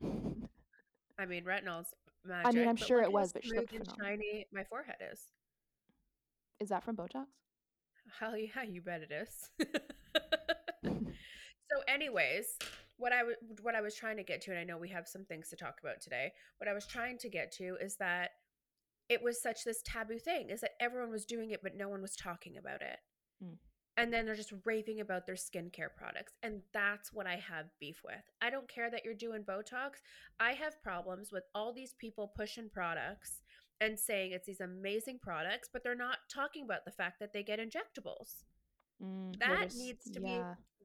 I 1.18 1.26
mean, 1.26 1.44
retinol's 1.44 1.94
magic. 2.24 2.46
I 2.46 2.50
mean, 2.52 2.68
I'm 2.68 2.76
sure 2.76 3.02
it 3.02 3.12
was, 3.12 3.32
but 3.32 3.44
she 3.44 3.52
looked 3.54 3.72
and 3.72 3.84
phenomenal. 3.84 4.18
shiny 4.18 4.46
my 4.52 4.64
forehead 4.64 4.96
is. 5.12 5.20
Is 6.60 6.68
that 6.68 6.84
from 6.84 6.96
Botox? 6.96 7.26
Hell 8.18 8.36
yeah, 8.36 8.62
you 8.62 8.80
bet 8.82 9.02
it 9.02 9.12
is. 9.12 9.50
so, 10.84 11.82
anyways, 11.88 12.46
what 12.96 13.12
I 13.12 13.18
w- 13.18 13.36
what 13.62 13.74
I 13.74 13.80
was 13.80 13.94
trying 13.94 14.16
to 14.16 14.22
get 14.22 14.42
to, 14.42 14.50
and 14.50 14.60
I 14.60 14.64
know 14.64 14.78
we 14.78 14.88
have 14.90 15.08
some 15.08 15.24
things 15.24 15.48
to 15.50 15.56
talk 15.56 15.76
about 15.82 16.00
today. 16.00 16.32
What 16.58 16.68
I 16.68 16.72
was 16.72 16.86
trying 16.86 17.18
to 17.18 17.28
get 17.28 17.52
to 17.52 17.76
is 17.80 17.96
that 17.96 18.30
it 19.08 19.22
was 19.22 19.42
such 19.42 19.64
this 19.64 19.82
taboo 19.84 20.18
thing, 20.18 20.50
is 20.50 20.60
that 20.60 20.72
everyone 20.80 21.10
was 21.10 21.24
doing 21.24 21.50
it, 21.50 21.60
but 21.62 21.76
no 21.76 21.88
one 21.88 22.02
was 22.02 22.16
talking 22.16 22.56
about 22.56 22.82
it. 22.82 22.98
Mm. 23.42 23.56
And 23.98 24.12
then 24.12 24.24
they're 24.24 24.34
just 24.34 24.54
raving 24.64 25.00
about 25.00 25.26
their 25.26 25.34
skincare 25.34 25.94
products, 25.94 26.32
and 26.42 26.62
that's 26.72 27.12
what 27.12 27.26
I 27.26 27.36
have 27.36 27.66
beef 27.78 28.00
with. 28.04 28.22
I 28.40 28.48
don't 28.48 28.68
care 28.68 28.90
that 28.90 29.04
you're 29.04 29.12
doing 29.14 29.44
Botox. 29.44 30.00
I 30.40 30.52
have 30.54 30.82
problems 30.82 31.30
with 31.30 31.44
all 31.54 31.72
these 31.74 31.92
people 31.94 32.32
pushing 32.34 32.70
products 32.70 33.42
and 33.80 33.98
saying 33.98 34.32
it's 34.32 34.46
these 34.46 34.60
amazing 34.60 35.18
products, 35.20 35.68
but 35.70 35.82
they're 35.84 35.94
not 35.94 36.18
talking 36.32 36.64
about 36.64 36.84
the 36.86 36.90
fact 36.92 37.20
that 37.20 37.32
they 37.34 37.42
get 37.42 37.58
injectables. 37.58 38.44
Mm, 39.02 39.38
That 39.38 39.74
needs 39.74 40.08
to 40.10 40.20
be 40.20 40.26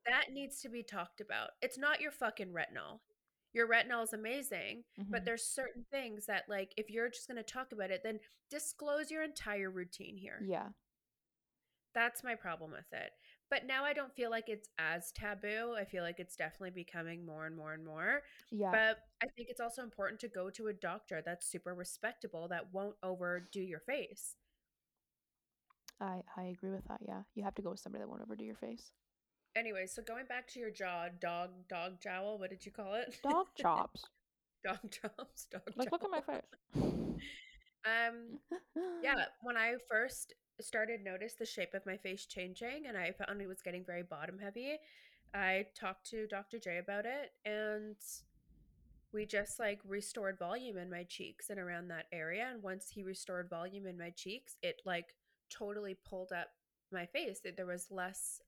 that 0.06 0.32
needs 0.32 0.62
to 0.62 0.70
be 0.70 0.84
talked 0.84 1.22
about. 1.22 1.52
It's 1.62 1.78
not 1.78 2.00
your 2.02 2.12
fucking 2.12 2.52
retinol. 2.54 3.00
Your 3.54 3.68
retinol 3.68 4.04
is 4.04 4.14
amazing, 4.14 4.84
but 5.12 5.22
Mhm. 5.22 5.26
there's 5.26 5.44
certain 5.46 5.86
things 5.92 6.26
that 6.28 6.44
like 6.50 6.74
if 6.78 6.90
you're 6.90 7.10
just 7.10 7.28
going 7.28 7.38
to 7.38 7.44
talk 7.44 7.72
about 7.72 7.92
it, 7.92 8.02
then 8.04 8.20
disclose 8.50 9.12
your 9.12 9.24
entire 9.24 9.70
routine 9.70 10.18
here. 10.18 10.40
Yeah. 10.46 10.70
That's 11.98 12.24
my 12.24 12.36
problem 12.36 12.70
with 12.70 12.86
it. 12.94 13.10
But 13.50 13.66
now 13.66 13.84
I 13.84 13.94
don't 13.94 14.14
feel 14.14 14.30
like 14.30 14.50
it's 14.50 14.70
as 14.78 15.12
taboo. 15.14 15.74
I 15.76 15.84
feel 15.84 16.04
like 16.04 16.20
it's 16.20 16.36
definitely 16.36 16.70
becoming 16.70 17.26
more 17.26 17.48
and 17.48 17.58
more 17.58 17.74
and 17.74 17.84
more. 17.84 18.22
Yeah. 18.52 18.70
But 18.70 19.00
I 19.24 19.26
think 19.36 19.50
it's 19.50 19.60
also 19.60 19.82
important 19.82 20.20
to 20.20 20.28
go 20.28 20.52
to 20.52 20.68
a 20.68 20.74
doctor 20.74 21.24
that's 21.26 21.50
super 21.50 21.74
respectable 21.74 22.48
that 22.50 22.72
won't 22.72 22.98
overdo 23.02 23.62
your 23.62 23.80
face. 23.80 24.36
I, 26.00 26.22
I 26.38 26.44
agree 26.44 26.70
with 26.70 26.88
that. 26.88 27.00
Yeah. 27.02 27.24
You 27.34 27.44
have 27.44 27.56
to 27.56 27.64
go 27.64 27.72
with 27.72 27.80
somebody 27.80 28.04
that 28.04 28.10
won't 28.10 28.22
overdo 28.22 28.44
your 28.44 28.58
face. 28.58 28.92
Anyway, 29.56 29.88
so 29.88 30.04
going 30.04 30.28
back 30.28 30.48
to 30.50 30.60
your 30.60 30.70
jaw, 30.70 31.08
dog, 31.20 31.50
dog 31.68 32.00
jowl, 32.00 32.38
what 32.38 32.52
did 32.52 32.64
you 32.64 32.72
call 32.72 32.94
it? 32.94 33.16
Dog 33.24 33.48
chops. 33.58 34.04
dog 34.64 34.78
chops, 34.92 35.48
dog 35.52 35.64
like, 35.76 35.92
look 35.92 36.04
at 36.04 36.12
my 36.12 36.22
face. 36.22 36.76
Um, 37.88 38.40
yeah, 39.04 39.26
when 39.44 39.56
I 39.56 39.76
first 39.90 40.34
started 40.64 41.04
notice 41.04 41.34
the 41.34 41.46
shape 41.46 41.74
of 41.74 41.86
my 41.86 41.98
face 41.98 42.26
changing 42.26 42.86
and 42.88 42.98
I 42.98 43.12
found 43.12 43.42
it 43.42 43.48
was 43.48 43.62
getting 43.62 43.84
very 43.84 44.04
bottom 44.04 44.40
heavy, 44.40 44.78
I 45.34 45.66
talked 45.76 46.10
to 46.12 46.28
Dr. 46.28 46.60
J 46.60 46.78
about 46.78 47.06
it 47.06 47.32
and 47.46 47.96
we 49.14 49.26
just 49.26 49.60
like 49.60 49.80
restored 49.88 50.38
volume 50.38 50.78
in 50.78 50.90
my 50.90 51.04
cheeks 51.04 51.50
and 51.50 51.60
around 51.60 51.88
that 51.90 52.06
area 52.12 52.50
and 52.52 52.62
once 52.62 52.90
he 52.90 53.04
restored 53.04 53.50
volume 53.50 53.86
in 53.86 53.98
my 53.98 54.10
cheeks, 54.12 54.56
it 54.62 54.82
like 54.86 55.16
totally 55.50 55.96
pulled 56.08 56.32
up 56.32 56.50
my 56.92 57.06
face. 57.06 57.40
There 57.44 57.66
was 57.66 57.88
less 57.92 58.42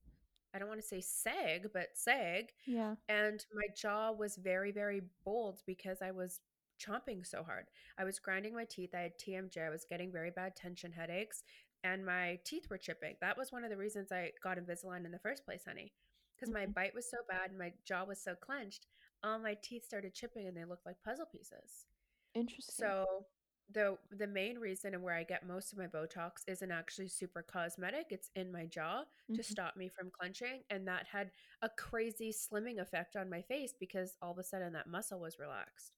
I 0.54 0.58
don't 0.58 0.68
want 0.68 0.82
to 0.82 0.88
say 0.88 1.01
sag, 1.01 1.70
but 1.74 1.89
sag 1.94 2.54
yeah. 2.66 2.96
and 3.08 3.46
my 3.54 3.68
jaw 3.75 4.12
was 4.12 4.36
very 4.36 4.72
very 4.72 5.01
bold 5.24 5.62
because 5.66 6.01
i 6.01 6.12
was 6.12 6.39
chomping 6.80 7.25
so 7.25 7.44
hard 7.44 7.66
i 7.98 8.04
was 8.04 8.20
grinding 8.20 8.56
my 8.56 8.63
teeth 8.63 8.96
i 8.96 9.01
had 9.01 9.18
tmj 9.20 9.58
i 9.58 9.70
was 9.70 9.86
getting 9.86 10.12
very 10.12 10.32
bad 10.32 10.56
tension 10.56 10.92
headaches 10.92 11.44
and 11.83 12.05
my 12.05 12.39
teeth 12.45 12.69
were 12.69 12.77
chipping 12.77 13.15
that 13.21 13.38
was 13.38 13.51
one 13.51 13.63
of 13.63 13.69
the 13.69 13.77
reasons 13.77 14.12
i 14.12 14.31
got 14.43 14.57
invisalign 14.57 15.05
in 15.05 15.12
the 15.12 15.19
first 15.19 15.45
place 15.45 15.63
honey 15.65 15.93
because 16.36 16.51
my 16.51 16.65
Mhm. 16.65 16.74
bite 16.75 16.93
was 16.93 17.09
so 17.09 17.17
bad 17.27 17.50
and 17.50 17.59
my 17.59 17.74
jaw 17.86 18.03
was 18.03 18.21
so 18.21 18.36
clenched 18.36 18.88
all 19.24 19.39
my 19.39 19.55
teeth 19.55 19.83
started 19.86 20.13
chipping 20.13 20.48
and 20.48 20.55
they 20.57 20.65
looked 20.65 20.86
like 20.86 21.01
puzzle 21.03 21.25
pieces 21.25 21.86
Interesting. 22.33 22.86
so 22.86 23.25
the 23.69 23.98
the 24.12 24.27
main 24.27 24.57
reason 24.57 24.93
and 24.95 25.03
where 25.03 25.13
I 25.15 25.24
get 25.24 25.45
most 25.45 25.71
of 25.71 25.77
my 25.77 25.88
Botox 25.88 26.43
isn't 26.48 26.71
actually 26.71 27.07
super 27.07 27.43
cosmetic. 27.43 28.07
It's 28.12 28.31
in 28.36 28.51
my 28.51 28.65
jaw 28.65 29.05
to 29.33 29.43
Mhm. 29.43 29.43
stop 29.43 29.75
me 29.77 29.89
from 29.89 30.09
clenching, 30.12 30.63
and 30.71 30.88
that 30.88 31.05
had 31.07 31.31
a 31.62 31.69
crazy 31.69 32.31
slimming 32.31 32.79
effect 32.79 33.15
on 33.15 33.29
my 33.29 33.41
face 33.43 33.74
because 33.79 34.17
all 34.21 34.31
of 34.31 34.39
a 34.39 34.43
sudden 34.43 34.74
that 34.74 34.88
muscle 34.88 35.19
was 35.19 35.38
relaxed. 35.39 35.93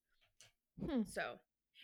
Hmm. 0.80 1.04
So, 1.06 1.40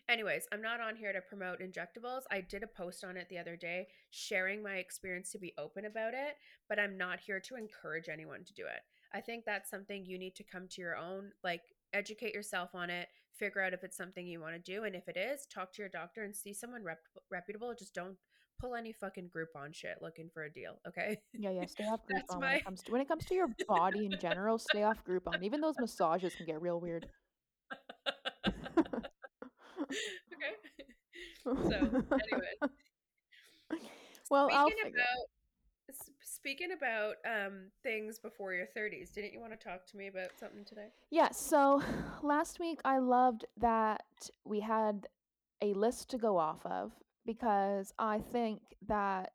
anyways, 0.09 0.47
I'm 0.51 0.61
not 0.61 0.81
on 0.81 0.95
here 0.95 1.13
to 1.13 1.21
promote 1.21 1.59
injectables. 1.59 2.21
I 2.31 2.41
did 2.41 2.63
a 2.63 2.67
post 2.67 3.03
on 3.03 3.17
it 3.17 3.27
the 3.29 3.37
other 3.37 3.55
day 3.55 3.87
sharing 4.09 4.63
my 4.63 4.75
experience 4.75 5.31
to 5.31 5.39
be 5.39 5.53
open 5.57 5.85
about 5.85 6.13
it, 6.13 6.35
but 6.69 6.79
I'm 6.79 6.97
not 6.97 7.19
here 7.19 7.39
to 7.39 7.55
encourage 7.55 8.09
anyone 8.09 8.43
to 8.45 8.53
do 8.53 8.63
it. 8.63 8.81
I 9.13 9.21
think 9.21 9.45
that's 9.45 9.69
something 9.69 10.05
you 10.05 10.19
need 10.19 10.35
to 10.35 10.43
come 10.43 10.67
to 10.69 10.81
your 10.81 10.97
own, 10.97 11.31
like 11.43 11.61
educate 11.93 12.33
yourself 12.33 12.71
on 12.73 12.89
it, 12.89 13.07
figure 13.37 13.61
out 13.61 13.73
if 13.73 13.83
it's 13.83 13.97
something 13.97 14.25
you 14.27 14.41
want 14.41 14.55
to 14.55 14.71
do, 14.71 14.83
and 14.83 14.95
if 14.95 15.07
it 15.07 15.17
is, 15.17 15.45
talk 15.45 15.73
to 15.73 15.81
your 15.81 15.89
doctor 15.89 16.23
and 16.23 16.35
see 16.35 16.53
someone 16.53 16.83
rep- 16.83 16.99
reputable. 17.31 17.73
Just 17.77 17.93
don't 17.93 18.17
pull 18.59 18.75
any 18.75 18.91
fucking 18.91 19.29
Groupon 19.35 19.73
shit 19.73 19.97
looking 20.01 20.29
for 20.33 20.43
a 20.43 20.51
deal, 20.51 20.79
okay? 20.87 21.19
Yeah, 21.33 21.51
yeah. 21.51 21.65
Stay 21.65 21.85
off 21.85 22.01
That's 22.09 22.33
Groupon 22.33 22.41
when 22.41 22.55
it 22.55 22.65
comes 22.65 22.83
to 22.83 22.91
when 22.91 23.01
it 23.01 23.07
comes 23.07 23.25
to 23.25 23.35
your 23.35 23.47
body 23.67 24.05
in 24.05 24.19
general. 24.19 24.57
Stay 24.57 24.83
off 24.83 24.97
Groupon. 25.07 25.43
Even 25.43 25.61
those 25.61 25.75
massages 25.79 26.35
can 26.35 26.45
get 26.45 26.61
real 26.61 26.79
weird. 26.79 27.07
okay. 29.89 30.85
So, 31.45 31.59
anyway. 31.71 32.53
well, 34.29 34.49
I'll 34.51 34.67
speaking 34.67 34.83
figure. 34.83 34.99
about 34.99 35.27
speaking 36.21 36.69
about 36.73 37.15
um 37.25 37.71
things 37.83 38.19
before 38.19 38.53
your 38.53 38.65
30s 38.75 39.11
didn't 39.11 39.31
you 39.33 39.39
want 39.39 39.57
to 39.57 39.57
talk 39.57 39.85
to 39.87 39.95
me 39.97 40.07
about 40.07 40.29
something 40.37 40.65
today 40.65 40.87
Yeah, 41.09 41.31
so 41.31 41.81
last 42.21 42.59
week 42.59 42.79
I 42.85 42.99
loved 42.99 43.45
that 43.57 44.03
we 44.45 44.59
had 44.59 45.07
a 45.61 45.73
list 45.73 46.09
to 46.09 46.17
go 46.17 46.37
off 46.37 46.65
of 46.65 46.91
because 47.25 47.93
I 47.97 48.19
think 48.19 48.61
that 48.87 49.31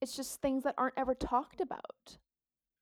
it's 0.00 0.16
just 0.16 0.40
things 0.40 0.64
that 0.64 0.74
aren't 0.78 0.94
ever 0.96 1.14
talked 1.14 1.60
about 1.60 2.16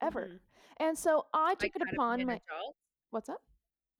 ever. 0.00 0.28
Mhm. 0.30 0.38
And 0.78 0.96
so 0.98 1.26
I 1.34 1.54
took 1.54 1.62
like 1.62 1.72
it 1.76 1.82
how 1.82 1.84
to 1.84 1.90
be 1.90 1.96
upon 1.96 2.26
my 2.26 2.32
adult 2.34 2.76
What's 3.10 3.28
up? 3.28 3.42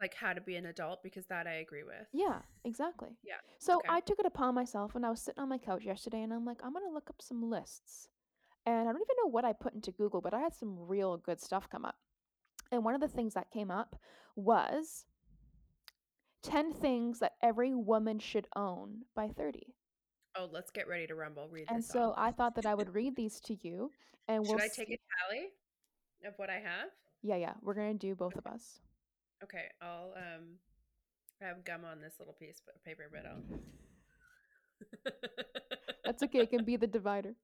Like 0.00 0.14
how 0.14 0.32
to 0.32 0.40
be 0.40 0.56
an 0.56 0.66
adult 0.66 1.02
because 1.02 1.26
that 1.26 1.46
i 1.46 1.54
agree 1.54 1.82
with 1.82 2.06
Yeah, 2.12 2.38
exactly. 2.64 3.10
Yeah, 3.22 3.34
So 3.58 3.76
okay. 3.78 3.88
I 3.90 4.00
took 4.00 4.18
it 4.18 4.26
upon 4.26 4.54
myself 4.54 4.94
when 4.94 5.04
I 5.04 5.10
was 5.10 5.20
sitting 5.20 5.42
on 5.42 5.48
my 5.48 5.58
couch 5.58 5.84
yesterday 5.84 6.22
and 6.22 6.32
I'm 6.32 6.44
like, 6.44 6.60
I'm 6.64 6.72
going 6.72 6.86
to 6.86 6.92
look 6.92 7.10
up 7.10 7.20
some 7.20 7.42
lists. 7.50 8.08
And 8.66 8.88
I 8.88 8.92
don't 8.92 8.96
even 9.02 9.16
know 9.22 9.30
what 9.30 9.44
I 9.44 9.52
put 9.52 9.74
into 9.74 9.92
Google, 9.92 10.20
but 10.20 10.32
I 10.34 10.40
had 10.40 10.54
some 10.54 10.76
real 10.78 11.16
good 11.18 11.40
stuff 11.40 11.68
come 11.68 11.84
up. 11.84 11.96
And 12.72 12.84
one 12.84 12.94
of 12.94 13.00
the 13.00 13.08
things 13.08 13.34
that 13.34 13.50
came 13.50 13.70
up 13.70 13.96
was 14.36 15.04
10 16.42 16.72
things 16.72 17.18
that 17.20 17.34
every 17.42 17.74
woman 17.74 18.18
should 18.18 18.46
own 18.56 19.02
by 19.14 19.28
30. 19.28 19.74
oh 20.36 20.48
let's 20.50 20.70
get 20.70 20.88
ready 20.88 21.06
to 21.06 21.14
rumble 21.14 21.48
read 21.50 21.66
And 21.70 21.84
so 21.84 22.10
off. 22.10 22.14
I 22.16 22.32
thought 22.32 22.54
that 22.56 22.66
I 22.66 22.74
would 22.74 22.94
read 23.00 23.16
these 23.16 23.40
to 23.40 23.54
you 23.60 23.92
and 24.28 24.44
should 24.44 24.50
we'll 24.54 24.64
i 24.64 24.68
take 24.68 24.88
see- 24.88 24.94
a 24.94 24.98
tally 25.28 25.48
of 26.24 26.34
what 26.38 26.48
i 26.50 26.58
have 26.58 26.88
Yeah, 27.22 27.36
yeah, 27.36 27.54
we're 27.62 27.74
going 27.74 27.92
to 27.98 28.06
do 28.06 28.14
both 28.14 28.36
of 28.36 28.46
us. 28.46 28.80
Okay 29.42 29.66
i'll 29.80 30.12
um 30.16 30.56
have 31.40 31.64
gum 31.64 31.84
on 31.84 32.00
this 32.00 32.14
little 32.18 32.34
piece 32.34 32.60
of 32.74 32.84
paper 32.84 33.04
but 33.12 33.26
i'll 33.26 33.60
That's 36.04 36.22
okay, 36.24 36.40
it 36.40 36.50
can 36.50 36.64
be 36.64 36.76
the 36.76 36.86
divider. 36.86 37.34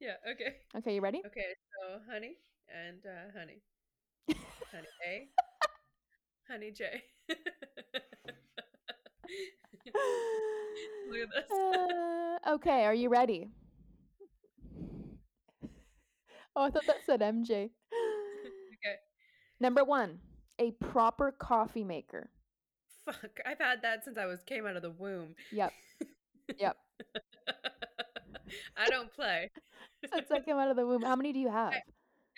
yeah 0.00 0.16
okay 0.30 0.56
Okay, 0.76 0.94
you 0.94 1.00
ready? 1.00 1.22
okay 1.26 1.54
so 1.72 1.98
honey 2.10 2.36
and 2.72 3.00
uh 3.06 3.30
honey 3.38 3.62
honey 4.72 4.86
a 5.06 5.28
honey 6.48 6.70
j 6.72 7.02
Look 11.10 11.20
at 11.22 11.28
this. 11.34 11.50
Uh, 11.50 12.38
okay, 12.54 12.84
are 12.84 12.94
you 12.94 13.08
ready? 13.08 13.50
Oh, 16.54 16.62
I 16.64 16.70
thought 16.70 16.86
that 16.86 17.04
said 17.04 17.22
MJ. 17.22 17.70
Okay. 18.74 18.96
Number 19.60 19.84
one, 19.84 20.20
a 20.58 20.72
proper 20.72 21.32
coffee 21.32 21.84
maker. 21.84 22.30
Fuck, 23.04 23.40
I've 23.46 23.58
had 23.58 23.82
that 23.82 24.04
since 24.04 24.18
I 24.18 24.26
was 24.26 24.42
came 24.42 24.66
out 24.66 24.76
of 24.76 24.82
the 24.82 24.90
womb. 24.90 25.34
Yep. 25.52 25.72
Yep. 26.58 26.76
I 28.76 28.88
don't 28.88 29.12
play. 29.12 29.50
since 30.12 30.30
I 30.30 30.40
came 30.40 30.56
out 30.56 30.70
of 30.70 30.76
the 30.76 30.86
womb. 30.86 31.02
How 31.02 31.16
many 31.16 31.32
do 31.32 31.38
you 31.38 31.50
have? 31.52 31.74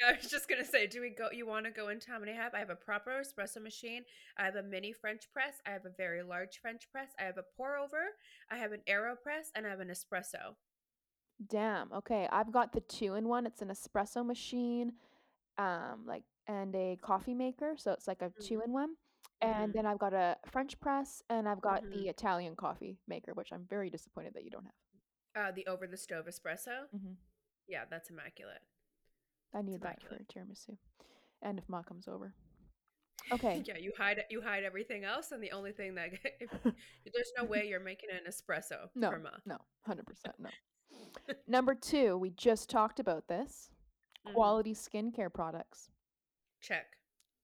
I 0.07 0.13
was 0.13 0.31
just 0.31 0.49
gonna 0.49 0.65
say, 0.65 0.87
do 0.87 1.03
we 1.03 1.11
go? 1.11 1.29
You 1.31 1.47
want 1.47 1.67
to 1.67 1.71
go 1.71 1.89
into 1.89 2.11
how 2.11 2.19
many 2.19 2.33
I 2.33 2.37
have? 2.37 2.55
I 2.55 2.59
have 2.59 2.71
a 2.71 2.75
proper 2.75 3.21
espresso 3.21 3.63
machine. 3.63 4.03
I 4.39 4.45
have 4.45 4.57
a 4.57 4.63
mini 4.63 4.93
French 4.93 5.25
press. 5.31 5.57
I 5.67 5.71
have 5.71 5.85
a 5.85 5.91
very 5.95 6.23
large 6.23 6.59
French 6.63 6.91
press. 6.91 7.11
I 7.19 7.25
have 7.25 7.37
a 7.37 7.45
pour 7.57 7.77
over. 7.77 7.99
I 8.51 8.57
have 8.57 8.73
an 8.73 8.81
Aeropress, 8.89 9.49
and 9.55 9.67
I 9.67 9.71
have 9.71 9.81
an 9.81 9.89
espresso. 9.89 10.55
Damn. 11.47 11.93
Okay, 11.93 12.27
I've 12.33 12.51
got 12.51 12.73
the 12.73 12.81
two 12.81 13.15
in 13.15 13.29
one. 13.29 13.45
It's 13.45 13.61
an 13.61 13.69
espresso 13.69 14.25
machine, 14.25 14.93
um, 15.59 16.05
like 16.07 16.23
and 16.47 16.75
a 16.75 16.97
coffee 17.03 17.35
maker. 17.35 17.75
So 17.77 17.93
it's 17.93 18.09
like 18.09 18.23
a 18.23 18.31
Mhm. 18.31 18.39
two 18.47 18.61
in 18.63 18.73
one. 18.73 18.97
And 19.43 19.71
Mhm. 19.71 19.75
then 19.75 19.87
I've 19.87 19.99
got 19.99 20.13
a 20.13 20.37
French 20.47 20.79
press, 20.81 21.23
and 21.31 21.49
I've 21.49 21.61
got 21.63 21.83
Mhm. 21.85 21.93
the 21.93 22.09
Italian 22.09 22.57
coffee 22.57 22.99
maker, 23.07 23.33
which 23.35 23.53
I'm 23.53 23.65
very 23.67 23.89
disappointed 23.89 24.35
that 24.35 24.45
you 24.45 24.51
don't 24.51 24.65
have. 24.67 24.75
Uh, 25.35 25.53
the 25.53 25.67
over 25.67 25.87
the 25.87 25.97
stove 25.97 26.27
espresso. 26.27 26.89
hmm 26.91 27.15
Yeah, 27.67 27.85
that's 27.87 28.11
immaculate. 28.11 28.63
I 29.55 29.63
need 29.63 29.81
that 29.83 30.01
for 30.03 30.19
tiramisu, 30.25 30.77
and 31.41 31.59
if 31.59 31.69
Ma 31.69 31.83
comes 31.83 32.07
over. 32.09 32.35
Okay. 33.33 33.63
Yeah, 33.65 33.77
you 33.77 33.93
hide 33.97 34.25
you 34.29 34.41
hide 34.43 34.65
everything 34.65 35.05
else, 35.05 35.31
and 35.31 35.43
the 35.43 35.53
only 35.53 35.73
thing 35.73 35.95
that 35.95 36.11
if, 36.41 36.51
there's 37.15 37.33
no 37.39 37.45
way 37.45 37.67
you're 37.69 37.79
making 37.81 38.11
an 38.11 38.25
espresso 38.29 38.91
No, 38.95 39.11
for 39.11 39.19
Ma. 39.21 39.39
no, 39.47 39.59
hundred 39.83 40.07
percent 40.07 40.35
no. 40.41 40.51
Number 41.47 41.75
two, 41.75 42.17
we 42.19 42.31
just 42.31 42.69
talked 42.69 42.99
about 42.99 43.29
this. 43.29 43.71
Mhm. 44.27 44.33
Quality 44.35 44.75
skincare 44.75 45.33
products. 45.33 45.91
Check. 46.61 46.87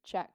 Check. 0.04 0.30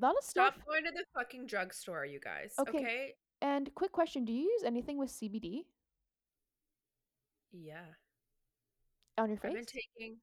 A 0.00 0.04
lot 0.04 0.16
of 0.16 0.24
Stop 0.24 0.54
stuff. 0.54 0.64
going 0.66 0.84
to 0.84 0.90
the 0.90 1.04
fucking 1.14 1.46
drugstore, 1.46 2.04
you 2.04 2.18
guys. 2.20 2.54
Okay. 2.58 2.78
Okay. 2.78 3.14
And 3.42 3.72
quick 3.74 3.92
question: 3.92 4.24
Do 4.24 4.32
you 4.32 4.42
use 4.50 4.62
anything 4.64 4.98
with 4.98 5.10
CBD 5.10 5.66
Yeah. 7.52 7.84
on 9.18 9.28
your 9.28 9.38
face. 9.38 9.50
I've 9.50 9.54
been 9.56 9.64
taking. 9.66 10.16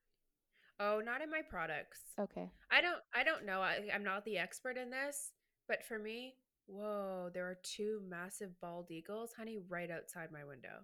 Oh, 0.80 1.00
not 1.04 1.22
in 1.22 1.30
my 1.30 1.42
products. 1.48 2.00
Okay. 2.20 2.50
I 2.72 2.82
don't. 2.82 3.00
I 3.14 3.24
don't 3.24 3.46
know. 3.46 3.62
I, 3.62 3.80
I'm 3.94 4.04
not 4.04 4.26
the 4.26 4.38
expert 4.38 4.78
in 4.78 4.90
this, 4.90 5.32
but 5.68 5.84
for 5.86 6.00
me, 6.00 6.36
whoa, 6.66 7.30
there 7.34 7.46
are 7.46 7.60
two 7.64 8.02
massive 8.08 8.60
bald 8.62 8.90
eagles, 8.90 9.32
honey, 9.38 9.60
right 9.70 9.92
outside 9.92 10.30
my 10.32 10.44
window. 10.44 10.84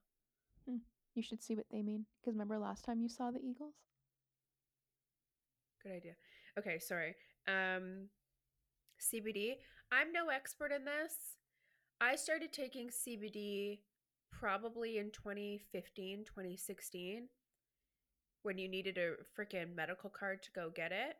Hmm, 0.69 0.77
you 1.15 1.23
should 1.23 1.41
see 1.41 1.55
what 1.55 1.65
they 1.71 1.81
mean. 1.81 2.05
Because 2.21 2.35
remember 2.35 2.59
last 2.59 2.85
time 2.85 3.01
you 3.01 3.09
saw 3.09 3.31
the 3.31 3.39
eagles? 3.39 3.73
Good 5.83 5.93
idea. 5.93 6.13
Okay, 6.57 6.79
sorry. 6.79 7.15
Um 7.47 8.09
CBD. 8.99 9.55
I'm 9.91 10.11
no 10.11 10.29
expert 10.29 10.71
in 10.71 10.83
this. 10.85 11.37
I 12.01 12.15
started 12.15 12.51
taking 12.51 12.89
CBD 12.89 13.79
probably 14.31 14.97
in 14.97 15.11
2015, 15.11 16.25
2016 16.25 17.29
when 18.43 18.57
you 18.57 18.67
needed 18.67 18.97
a 18.97 19.13
freaking 19.39 19.75
medical 19.75 20.09
card 20.09 20.41
to 20.43 20.51
go 20.51 20.69
get 20.73 20.91
it. 20.91 21.15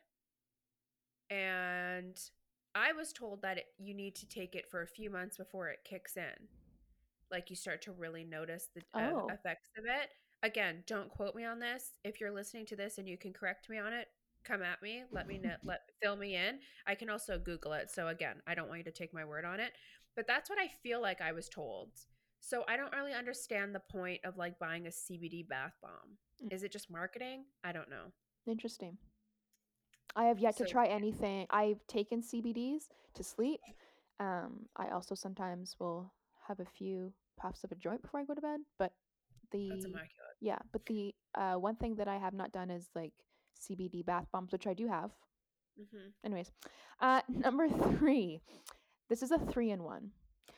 And 1.30 2.18
I 2.76 2.94
was 2.94 3.12
told 3.12 3.42
that 3.42 3.58
it, 3.58 3.66
you 3.78 3.94
need 3.94 4.16
to 4.16 4.28
take 4.30 4.56
it 4.56 4.70
for 4.70 4.82
a 4.82 4.88
few 4.88 5.10
months 5.10 5.38
before 5.38 5.70
it 5.70 5.80
kicks 5.84 6.16
in. 6.16 6.48
Like 7.32 7.50
you 7.50 7.56
start 7.56 7.82
to 7.84 7.92
really 7.92 8.24
notice 8.24 8.70
the 8.74 8.82
uh, 8.94 9.12
Oh. 9.14 9.28
effects 9.28 9.70
of 9.78 9.86
it. 9.86 10.10
Again, 10.44 10.84
don't 10.88 11.10
quote 11.10 11.36
me 11.36 11.44
on 11.44 11.60
this. 11.60 11.92
If 12.04 12.22
you're 12.22 12.32
listening 12.32 12.66
to 12.68 12.76
this 12.76 12.98
and 12.98 13.08
you 13.08 13.18
can 13.18 13.34
correct 13.34 13.70
me 13.70 13.78
on 13.78 13.94
it, 13.94 14.08
come 14.48 14.62
at 14.62 14.82
me. 14.82 15.04
Let 15.12 15.28
me 15.28 15.38
know, 15.38 15.56
let 15.64 15.82
fill 16.02 16.16
me 16.16 16.36
in. 16.36 16.60
I 16.86 16.96
can 16.96 17.10
also 17.10 17.38
Google 17.38 17.74
it. 17.74 17.90
So 17.90 18.08
again, 18.08 18.38
I 18.48 18.56
don't 18.56 18.68
want 18.68 18.80
you 18.80 18.86
to 18.86 18.92
take 18.92 19.14
my 19.14 19.26
word 19.26 19.46
on 19.46 19.60
it, 19.60 19.72
but 20.16 20.28
that's 20.28 20.50
what 20.50 20.60
I 20.60 20.70
feel 20.84 21.02
like 21.02 21.22
I 21.22 21.32
was 21.32 21.50
told. 21.50 21.90
So 22.40 22.64
I 22.68 22.78
don't 22.78 22.94
really 22.94 23.14
understand 23.14 23.76
the 23.76 23.82
point 23.92 24.22
of 24.24 24.38
like 24.38 24.60
buying 24.60 24.88
a 24.88 24.90
CBD 24.90 25.48
bath 25.48 25.74
bomb. 25.82 26.18
Mm. 26.44 26.54
Is 26.54 26.64
it 26.64 26.72
just 26.72 26.90
marketing? 26.90 27.46
I 27.64 27.72
don't 27.72 27.90
know. 27.90 28.14
Interesting. 28.46 28.98
I 30.16 30.26
have 30.26 30.40
yet 30.40 30.58
to 30.58 30.66
try 30.66 30.88
anything. 30.88 31.46
I've 31.50 31.86
taken 31.88 32.22
CBDs 32.22 32.86
to 33.16 33.24
sleep. 33.24 33.60
Um, 34.20 34.66
I 34.76 34.90
also 34.90 35.14
sometimes 35.14 35.76
will 35.80 36.12
have 36.48 36.60
a 36.60 36.66
few 36.66 37.14
puffs 37.38 37.64
of 37.64 37.72
a 37.72 37.76
joint 37.76 38.02
before 38.02 38.22
I 38.22 38.24
go 38.24 38.34
to 38.34 38.42
bed. 38.42 38.60
But 38.80 38.94
the 39.52 39.72
yeah, 40.40 40.58
but 40.72 40.86
the 40.86 41.14
uh, 41.36 41.56
one 41.56 41.76
thing 41.76 41.96
that 41.96 42.08
I 42.08 42.18
have 42.18 42.34
not 42.34 42.52
done 42.52 42.70
is 42.70 42.90
like 42.96 43.14
CBD 43.58 44.06
bath 44.06 44.28
bombs, 44.32 44.52
which 44.52 44.68
I 44.68 44.74
do 44.74 44.88
have. 44.88 45.12
Mm-hmm. 45.80 46.10
Anyways, 46.24 46.52
uh, 47.02 47.22
number 47.30 47.68
three. 47.70 48.42
This 49.10 49.24
is 49.24 49.32
a 49.32 49.40
three 49.40 49.72
in 49.72 49.84
one. 49.84 50.12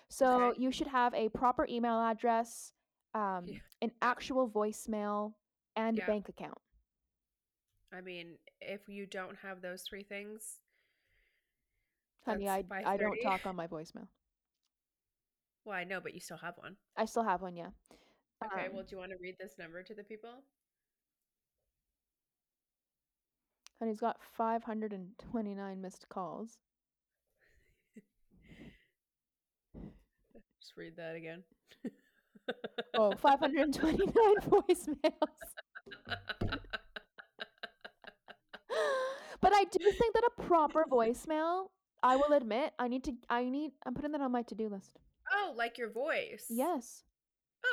So 0.10 0.50
Okay. 0.50 0.62
you 0.62 0.72
should 0.72 0.88
have 0.88 1.14
a 1.14 1.30
proper 1.30 1.68
email 1.70 2.00
address, 2.02 2.74
um, 3.14 3.46
Yeah. 3.48 3.60
an 3.82 3.92
actual 4.02 4.50
voicemail, 4.50 5.34
and 5.76 5.98
Yeah. 5.98 6.04
a 6.04 6.08
bank 6.08 6.30
account. 6.30 6.58
I 7.92 8.02
mean, 8.02 8.38
if 8.62 8.88
you 8.88 9.06
don't 9.06 9.36
have 9.38 9.62
those 9.62 9.84
three 9.84 10.04
things, 10.04 10.60
Honey, 12.26 12.50
I 12.50 12.64
I 12.86 12.98
don't 12.98 13.18
talk 13.24 13.46
on 13.46 13.56
my 13.56 13.68
voicemail. 13.68 14.08
well, 15.64 15.76
I 15.78 15.84
know, 15.84 16.00
but 16.00 16.14
you 16.14 16.20
still 16.20 16.38
have 16.38 16.58
one. 16.58 16.76
I 16.98 17.06
still 17.06 17.24
have 17.24 17.42
one, 17.42 17.56
yeah. 17.56 17.70
Okay, 18.46 18.68
Um, 18.68 18.74
well, 18.74 18.84
do 18.84 18.96
you 18.96 18.98
want 18.98 19.12
to 19.12 19.18
read 19.22 19.36
this 19.40 19.58
number 19.58 19.84
to 19.84 19.94
the 19.94 20.04
people? 20.04 20.44
And 23.80 23.90
he's 23.90 24.00
got 24.00 24.18
529 24.38 25.82
missed 25.82 26.10
calls. 26.10 26.58
Just 30.60 30.76
read 30.76 30.96
that 30.98 31.16
again. 31.16 31.44
Oh, 32.96 33.14
529 33.22 33.98
voicemails. 34.42 35.14
but 39.42 39.54
I 39.54 39.64
do 39.72 39.80
think 39.80 40.14
that 40.14 40.24
a 40.38 40.42
proper 40.42 40.86
voicemail, 40.90 41.68
I 42.04 42.16
will 42.16 42.34
admit, 42.34 42.74
I 42.80 42.88
need 42.88 43.04
to 43.06 43.14
I 43.30 43.44
need 43.46 43.72
I'm 43.86 43.94
putting 43.94 44.12
that 44.12 44.22
on 44.22 44.32
my 44.32 44.42
to-do 44.44 44.70
list. 44.70 45.00
oh, 45.32 45.54
like 45.56 45.78
your 45.78 45.90
voice? 45.90 46.46
Yes. 46.50 47.04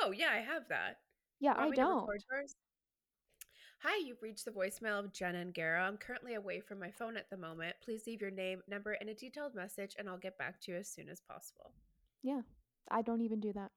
Oh, 0.01 0.11
yeah, 0.11 0.29
I 0.31 0.39
have 0.39 0.67
that. 0.69 0.97
Yeah, 1.39 1.53
I 1.57 1.69
don't. 1.69 2.07
Hi, 3.81 4.01
you've 4.03 4.23
reached 4.23 4.45
the 4.45 4.51
voicemail 4.51 4.97
of 4.99 5.13
Jenna 5.13 5.37
and 5.39 5.53
Gara. 5.53 5.83
I'm 5.83 5.97
currently 5.97 6.33
away 6.33 6.59
from 6.59 6.79
my 6.79 6.89
phone 6.89 7.15
at 7.15 7.29
the 7.29 7.37
moment. 7.37 7.75
Please 7.83 8.07
leave 8.07 8.21
your 8.21 8.31
name, 8.31 8.61
number, 8.67 8.93
and 8.93 9.07
a 9.09 9.13
detailed 9.13 9.53
message, 9.53 9.95
and 9.99 10.09
I'll 10.09 10.17
get 10.17 10.35
back 10.39 10.59
to 10.61 10.71
you 10.71 10.77
as 10.77 10.87
soon 10.87 11.09
as 11.09 11.21
possible. 11.21 11.69
Yeah. 12.23 12.41
I 12.89 13.03
don't 13.03 13.21
even 13.21 13.39
do 13.39 13.53
that. 13.53 13.69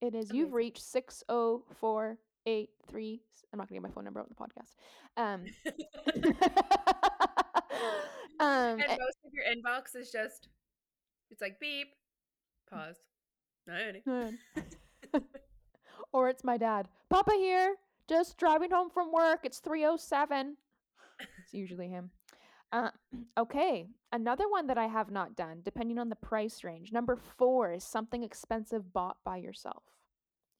It 0.00 0.14
is 0.16 0.32
you've 0.32 0.48
Amazing. 0.48 0.54
reached 0.54 0.82
60483 0.82 3.20
I'm 3.52 3.58
not 3.58 3.68
going 3.68 3.80
to 3.80 3.80
get 3.80 3.88
my 3.88 3.94
phone 3.94 4.02
number 4.04 4.18
out 4.20 4.26
in 4.26 4.34
the 4.36 4.42
podcast. 4.42 4.74
Um 5.16 5.44
um 8.40 8.80
and 8.80 8.88
most 8.88 9.18
of 9.24 9.32
your 9.32 9.44
inbox 9.44 9.94
is 9.94 10.10
just, 10.10 10.48
it's 11.30 11.40
like 11.40 11.60
beep, 11.60 11.94
pause. 12.68 12.98
Or 16.12 16.28
it's 16.28 16.44
my 16.44 16.56
dad. 16.56 16.88
Papa 17.10 17.32
here, 17.36 17.74
just 18.08 18.36
driving 18.36 18.70
home 18.70 18.90
from 18.90 19.12
work. 19.12 19.40
It's 19.44 19.58
307. 19.58 20.56
It's 21.42 21.54
usually 21.54 21.88
him. 21.88 22.10
Uh, 22.72 22.90
okay, 23.38 23.86
another 24.12 24.48
one 24.48 24.66
that 24.66 24.78
I 24.78 24.86
have 24.86 25.10
not 25.10 25.36
done, 25.36 25.60
depending 25.64 25.98
on 25.98 26.08
the 26.08 26.16
price 26.16 26.64
range. 26.64 26.92
Number 26.92 27.16
four 27.16 27.72
is 27.72 27.84
something 27.84 28.22
expensive 28.22 28.92
bought 28.92 29.16
by 29.24 29.36
yourself. 29.36 29.84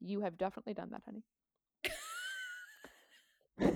You 0.00 0.20
have 0.20 0.38
definitely 0.38 0.74
done 0.74 0.90
that, 0.90 1.02
honey. 1.04 1.24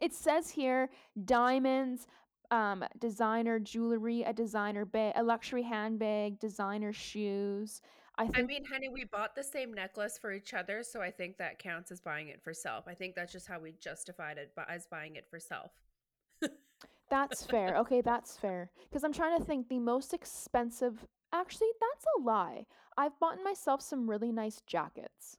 it 0.00 0.12
says 0.12 0.50
here 0.50 0.90
diamonds, 1.24 2.06
um, 2.50 2.84
designer 2.98 3.58
jewelry, 3.58 4.22
a 4.22 4.32
designer 4.32 4.84
bag, 4.84 5.14
a 5.16 5.22
luxury 5.22 5.62
handbag, 5.62 6.38
designer 6.38 6.92
shoes. 6.92 7.80
I 8.16 8.24
think 8.24 8.38
I 8.38 8.42
mean, 8.42 8.64
honey, 8.64 8.88
we 8.88 9.04
bought 9.04 9.34
the 9.34 9.42
same 9.42 9.72
necklace 9.72 10.18
for 10.18 10.32
each 10.32 10.54
other, 10.54 10.84
so 10.84 11.02
I 11.02 11.10
think 11.10 11.36
that 11.38 11.58
counts 11.58 11.90
as 11.90 12.00
buying 12.00 12.28
it 12.28 12.40
for 12.42 12.54
self. 12.54 12.86
I 12.86 12.94
think 12.94 13.16
that's 13.16 13.32
just 13.32 13.48
how 13.48 13.58
we 13.58 13.72
justified 13.72 14.38
it, 14.38 14.52
but 14.54 14.70
as 14.70 14.86
buying 14.86 15.16
it 15.16 15.26
for 15.28 15.40
self. 15.40 15.72
That's 17.10 17.44
fair. 17.44 17.76
Okay, 17.78 18.00
that's 18.00 18.36
fair. 18.36 18.70
Because 18.88 19.04
I'm 19.04 19.12
trying 19.12 19.38
to 19.38 19.44
think 19.44 19.68
the 19.68 19.78
most 19.78 20.14
expensive. 20.14 21.06
Actually, 21.32 21.68
that's 21.80 22.04
a 22.18 22.22
lie. 22.22 22.66
I've 22.96 23.18
bought 23.18 23.38
myself 23.42 23.82
some 23.82 24.08
really 24.08 24.32
nice 24.32 24.62
jackets. 24.66 25.36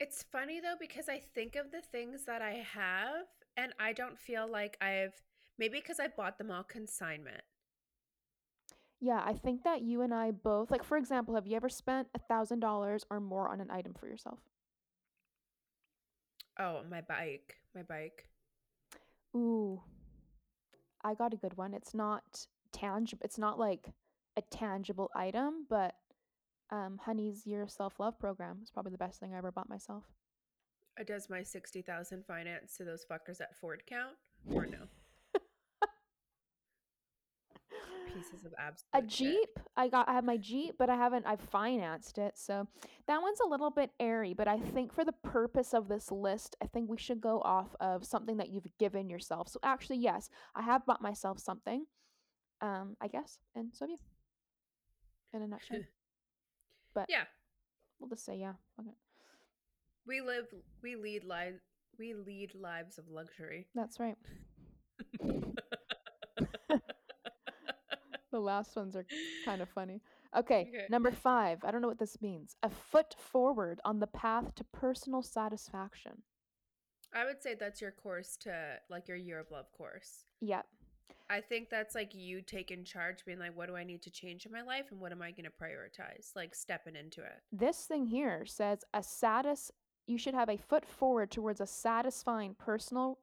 It's 0.00 0.22
funny 0.22 0.60
though 0.60 0.74
because 0.78 1.08
I 1.08 1.18
think 1.18 1.54
of 1.56 1.70
the 1.70 1.80
things 1.80 2.24
that 2.26 2.42
I 2.42 2.64
have, 2.74 3.26
and 3.56 3.72
I 3.78 3.92
don't 3.92 4.18
feel 4.18 4.50
like 4.50 4.76
I've 4.80 5.14
maybe 5.58 5.78
because 5.78 6.00
I 6.00 6.08
bought 6.08 6.38
them 6.38 6.50
all 6.50 6.64
consignment. 6.64 7.42
Yeah, 9.04 9.20
I 9.22 9.34
think 9.34 9.64
that 9.64 9.82
you 9.82 10.00
and 10.00 10.14
I 10.14 10.30
both, 10.30 10.70
like, 10.70 10.82
for 10.82 10.96
example, 10.96 11.34
have 11.34 11.46
you 11.46 11.56
ever 11.56 11.68
spent 11.68 12.08
a 12.14 12.18
thousand 12.18 12.60
dollars 12.60 13.04
or 13.10 13.20
more 13.20 13.50
on 13.50 13.60
an 13.60 13.70
item 13.70 13.92
for 13.92 14.06
yourself? 14.08 14.38
Oh, 16.58 16.80
my 16.90 17.02
bike, 17.02 17.56
my 17.74 17.82
bike. 17.82 18.26
Ooh, 19.36 19.82
I 21.04 21.12
got 21.12 21.34
a 21.34 21.36
good 21.36 21.54
one. 21.58 21.74
It's 21.74 21.92
not 21.92 22.46
tangible. 22.72 23.20
It's 23.22 23.36
not 23.36 23.58
like 23.58 23.90
a 24.38 24.42
tangible 24.50 25.10
item, 25.14 25.66
but 25.68 25.96
um, 26.70 26.98
Honey's 27.04 27.46
Year 27.46 27.68
Self 27.68 28.00
Love 28.00 28.18
program 28.18 28.60
is 28.62 28.70
probably 28.70 28.92
the 28.92 28.96
best 28.96 29.20
thing 29.20 29.34
I 29.34 29.36
ever 29.36 29.52
bought 29.52 29.68
myself. 29.68 30.04
Uh, 30.98 31.04
Does 31.04 31.28
my 31.28 31.42
60,000 31.42 32.24
finance 32.24 32.74
to 32.78 32.84
those 32.84 33.04
fuckers 33.04 33.42
at 33.42 33.54
Ford 33.54 33.82
count? 33.86 34.14
Or 34.50 34.64
no? 34.64 34.78
Pieces 38.14 38.44
of 38.44 38.54
absolute 38.58 38.88
a 38.94 39.00
shit. 39.00 39.08
Jeep. 39.08 39.58
I 39.76 39.88
got 39.88 40.08
I 40.08 40.12
have 40.14 40.24
my 40.24 40.36
Jeep, 40.36 40.76
but 40.78 40.88
I 40.88 40.96
haven't 40.96 41.26
I've 41.26 41.40
financed 41.40 42.18
it. 42.18 42.34
So 42.36 42.66
that 43.06 43.20
one's 43.20 43.40
a 43.40 43.48
little 43.48 43.70
bit 43.70 43.90
airy, 43.98 44.34
but 44.34 44.46
I 44.48 44.58
think 44.58 44.92
for 44.92 45.04
the 45.04 45.12
purpose 45.12 45.74
of 45.74 45.88
this 45.88 46.10
list, 46.12 46.56
I 46.62 46.66
think 46.66 46.88
we 46.88 46.96
should 46.96 47.20
go 47.20 47.40
off 47.40 47.74
of 47.80 48.04
something 48.04 48.36
that 48.38 48.50
you've 48.50 48.66
given 48.78 49.08
yourself. 49.10 49.48
So 49.48 49.58
actually, 49.62 49.98
yes, 49.98 50.30
I 50.54 50.62
have 50.62 50.86
bought 50.86 51.02
myself 51.02 51.38
something. 51.40 51.86
Um, 52.60 52.96
I 53.00 53.08
guess. 53.08 53.38
And 53.54 53.70
so 53.74 53.84
have 53.84 53.90
you. 53.90 53.96
In 55.32 55.42
a 55.42 55.46
nutshell. 55.48 55.78
but 56.94 57.06
Yeah. 57.08 57.24
we'll 57.98 58.08
just 58.08 58.24
say 58.24 58.36
yeah. 58.36 58.52
Okay. 58.80 58.94
We 60.06 60.20
live, 60.20 60.46
we 60.82 60.96
lead 60.96 61.24
lives, 61.24 61.60
we 61.98 62.14
lead 62.14 62.54
lives 62.54 62.98
of 62.98 63.08
luxury. 63.08 63.66
That's 63.74 63.98
right. 63.98 64.16
The 68.34 68.40
last 68.40 68.74
ones 68.74 68.96
are 68.96 69.06
kind 69.44 69.62
of 69.62 69.68
funny. 69.68 70.02
Okay, 70.36 70.66
Okay. 70.68 70.86
number 70.90 71.12
five. 71.12 71.60
I 71.62 71.70
don't 71.70 71.80
know 71.80 71.86
what 71.86 72.00
this 72.00 72.20
means. 72.20 72.56
A 72.64 72.68
foot 72.68 73.14
forward 73.16 73.80
on 73.84 74.00
the 74.00 74.08
path 74.08 74.52
to 74.56 74.64
personal 74.64 75.22
satisfaction. 75.22 76.22
I 77.14 77.24
would 77.24 77.40
say 77.40 77.54
that's 77.54 77.80
your 77.80 77.92
course 77.92 78.36
to 78.38 78.80
like 78.90 79.06
your 79.06 79.16
year 79.16 79.38
of 79.38 79.52
love 79.52 79.70
course. 79.70 80.24
Yep. 80.40 80.66
I 81.30 81.40
think 81.40 81.70
that's 81.70 81.94
like 81.94 82.16
you 82.16 82.42
taking 82.42 82.82
charge, 82.82 83.24
being 83.24 83.38
like, 83.38 83.56
what 83.56 83.68
do 83.68 83.76
I 83.76 83.84
need 83.84 84.02
to 84.02 84.10
change 84.10 84.44
in 84.44 84.50
my 84.50 84.62
life 84.62 84.86
and 84.90 84.98
what 84.98 85.12
am 85.12 85.22
I 85.22 85.30
going 85.30 85.44
to 85.44 85.50
prioritize? 85.50 86.34
Like 86.34 86.52
stepping 86.56 86.96
into 86.96 87.20
it. 87.20 87.40
This 87.52 87.84
thing 87.86 88.04
here 88.04 88.44
says 88.44 88.80
a 88.92 89.04
satis. 89.04 89.70
You 90.08 90.18
should 90.18 90.34
have 90.34 90.48
a 90.48 90.56
foot 90.56 90.84
forward 90.84 91.30
towards 91.30 91.60
a 91.60 91.66
satisfying 91.68 92.56
personal, 92.58 93.20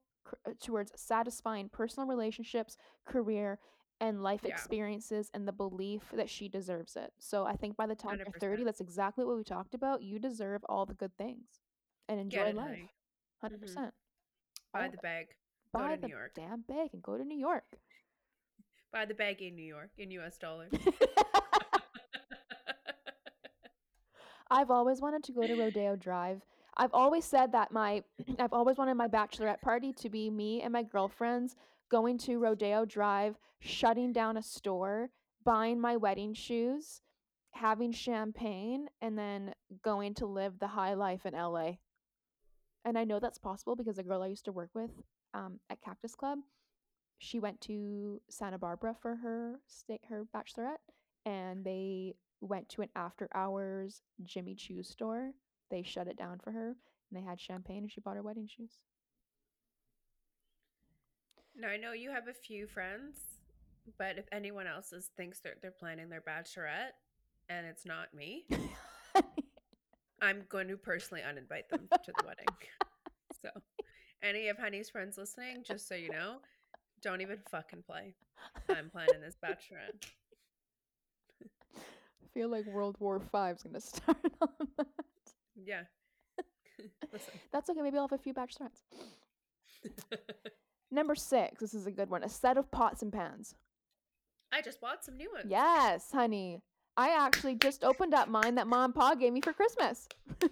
uh, 0.47 0.52
towards 0.63 0.93
satisfying 0.95 1.67
personal 1.67 2.08
relationships, 2.08 2.78
career, 3.06 3.60
and 4.01 4.21
life 4.21 4.41
Yeah. 4.43 4.49
experiences, 4.55 5.29
and 5.33 5.47
the 5.47 5.53
belief 5.53 6.01
that 6.11 6.29
she 6.29 6.49
deserves 6.49 6.97
it. 6.97 7.13
So 7.19 7.45
I 7.45 7.55
think 7.55 7.77
by 7.77 7.85
the 7.85 7.95
time 7.95 8.17
you're 8.17 8.25
30, 8.39 8.63
that's 8.65 8.81
exactly 8.81 9.23
what 9.23 9.37
we 9.37 9.43
talked 9.43 9.73
about. 9.75 10.01
You 10.01 10.19
deserve 10.19 10.65
all 10.67 10.85
the 10.85 10.93
good 10.95 11.15
things 11.17 11.61
and 12.09 12.19
enjoy 12.19 12.51
life. 12.51 12.65
honey. 12.65 12.93
100 13.39 13.57
Mhm. 13.57 13.61
percent. 13.61 13.93
Buy 14.73 14.87
the 14.89 14.97
bag. 14.97 15.27
Go 15.73 15.79
buy 15.79 15.95
to 15.95 16.01
the 16.01 16.07
New 16.07 16.13
York. 16.15 16.33
damn 16.35 16.61
bag 16.61 16.89
and 16.93 17.01
go 17.01 17.17
to 17.17 17.23
New 17.23 17.37
York. 17.37 17.63
Buy 18.91 19.05
the 19.05 19.13
bag 19.13 19.41
in 19.41 19.55
New 19.55 19.63
York 19.63 19.91
in 19.97 20.11
US 20.11 20.37
dollars. 20.37 20.71
I've 24.49 24.69
always 24.71 25.01
wanted 25.01 25.23
to 25.23 25.31
go 25.31 25.47
to 25.47 25.55
Rodeo 25.59 25.95
Drive. 25.95 26.41
I've 26.75 26.93
always 26.93 27.25
said 27.25 27.51
that 27.53 27.71
my 27.71 28.03
I've 28.39 28.53
always 28.53 28.77
wanted 28.77 28.95
my 28.95 29.07
bachelorette 29.07 29.61
party 29.61 29.93
to 29.93 30.09
be 30.09 30.29
me 30.29 30.61
and 30.61 30.73
my 30.73 30.83
girlfriends 30.83 31.55
going 31.91 32.17
to 32.17 32.38
Rodeo 32.38 32.86
Drive, 32.86 33.36
shutting 33.60 34.13
down 34.13 34.38
a 34.38 34.41
store, 34.41 35.10
buying 35.43 35.80
my 35.80 35.97
wedding 35.97 36.34
shoes, 36.34 37.01
having 37.51 37.91
champagne, 37.91 38.88
and 39.01 39.17
then 39.17 39.54
going 39.84 40.13
to 40.15 40.25
live 40.25 40.58
the 40.58 40.67
high 40.67 40.93
life 40.93 41.25
in 41.25 41.34
LA. 41.34 41.73
And 42.86 42.97
I 42.97 43.04
know 43.04 43.19
that's 43.19 43.38
possible 43.38 43.75
because 43.75 43.99
a 43.99 44.04
girl 44.04 44.23
I 44.23 44.27
used 44.27 44.45
to 44.45 44.51
work 44.54 44.69
with 44.73 44.89
um, 45.34 45.60
at 45.69 45.82
Cactus 45.82 46.15
Club, 46.15 46.39
she 47.19 47.39
went 47.39 47.60
to 47.62 48.21
Santa 48.30 48.58
Barbara 48.58 48.95
for 48.99 49.17
her 49.17 49.60
state 49.67 50.01
her 50.10 50.25
bachelorette, 50.34 50.82
and 51.25 51.63
they 51.63 52.15
went 52.39 52.69
to 52.69 52.82
an 52.82 52.89
after 52.95 53.27
hours 53.36 54.01
Jimmy 54.23 54.56
Choo 54.56 54.82
store. 54.82 55.32
They 55.69 55.84
shut 55.84 56.08
it 56.08 56.17
down 56.17 56.39
for 56.43 56.51
her, 56.51 56.69
and 56.69 57.21
they 57.21 57.21
had 57.21 57.39
champagne, 57.39 57.84
and 57.84 57.91
she 57.91 58.01
bought 58.01 58.15
her 58.15 58.23
wedding 58.23 58.47
shoes. 58.47 58.80
Now 61.62 61.67
I 61.69 61.78
know 61.78 61.93
you 61.93 62.10
have 62.10 62.28
a 62.28 62.34
few 62.34 62.65
friends, 62.67 63.17
but 63.97 64.17
if 64.17 64.26
anyone 64.32 64.67
else 64.67 64.91
is, 64.91 65.12
thinks 65.15 65.39
that 65.41 65.62
they're 65.62 65.71
planning 65.71 66.10
their 66.10 66.21
bachelorette 66.21 66.93
and 67.50 67.65
it's 67.67 67.86
not 67.86 68.13
me, 68.13 68.47
I'm 70.21 70.43
going 70.50 70.67
to 70.69 70.78
personally 70.78 71.21
uninvite 71.21 71.69
them 71.69 71.88
to 71.91 72.12
the 72.17 72.26
wedding. 72.26 72.45
So, 73.41 73.50
any 74.21 74.50
of 74.50 74.60
Honey's 74.60 74.91
friends 74.91 75.17
listening, 75.17 75.63
just 75.65 75.88
so 75.88 75.95
you 75.95 76.12
know, 76.12 76.36
don't 77.02 77.21
even 77.21 77.39
fucking 77.50 77.82
play. 77.88 78.13
I'm 78.69 78.91
planning 78.91 79.19
this 79.19 79.36
bachelorette. 79.43 80.06
I 81.41 82.28
feel 82.32 82.47
like 82.50 82.67
World 82.67 82.97
War 83.00 83.19
Five's 83.19 83.63
gonna 83.63 83.82
start 83.82 84.17
on 84.41 84.67
that. 84.78 84.88
Yeah. 85.56 85.82
That's 87.52 87.67
okay. 87.71 87.82
Maybe 87.82 87.97
I'll 87.97 88.08
have 88.08 88.19
a 88.19 88.21
few 88.21 88.36
bachelorettes. 88.36 88.84
Number 90.91 91.15
six. 91.15 91.60
This 91.62 91.73
is 91.73 91.88
a 91.88 91.91
good 91.91 92.10
one. 92.10 92.23
A 92.23 92.30
set 92.30 92.58
of 92.58 92.69
pots 92.71 93.01
and 93.01 93.12
pans. 93.13 93.56
I 94.51 94.62
just 94.62 94.82
bought 94.82 95.04
some 95.06 95.15
new 95.17 95.32
ones. 95.32 95.45
Yes, 95.49 96.12
honey. 96.12 96.62
I 96.97 97.10
actually 97.17 97.56
just 97.56 97.84
opened 97.86 98.13
up 98.13 98.27
mine 98.27 98.56
that 98.56 98.67
mom 98.67 98.86
and 98.86 98.95
pa 98.95 99.15
gave 99.15 99.32
me 99.32 99.39
for 99.41 99.54
Christmas. 99.54 100.10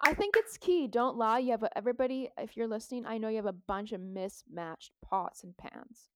I 0.00 0.14
think 0.14 0.36
it's 0.38 0.56
key. 0.56 0.86
Don't 0.86 1.18
lie. 1.18 1.40
You 1.40 1.50
have 1.50 1.64
a, 1.64 1.76
everybody. 1.76 2.30
If 2.38 2.56
you're 2.56 2.68
listening, 2.68 3.04
I 3.04 3.18
know 3.18 3.28
you 3.28 3.36
have 3.36 3.44
a 3.46 3.52
bunch 3.52 3.92
of 3.92 4.00
mismatched 4.00 4.92
pots 5.02 5.44
and 5.44 5.54
pans, 5.58 6.08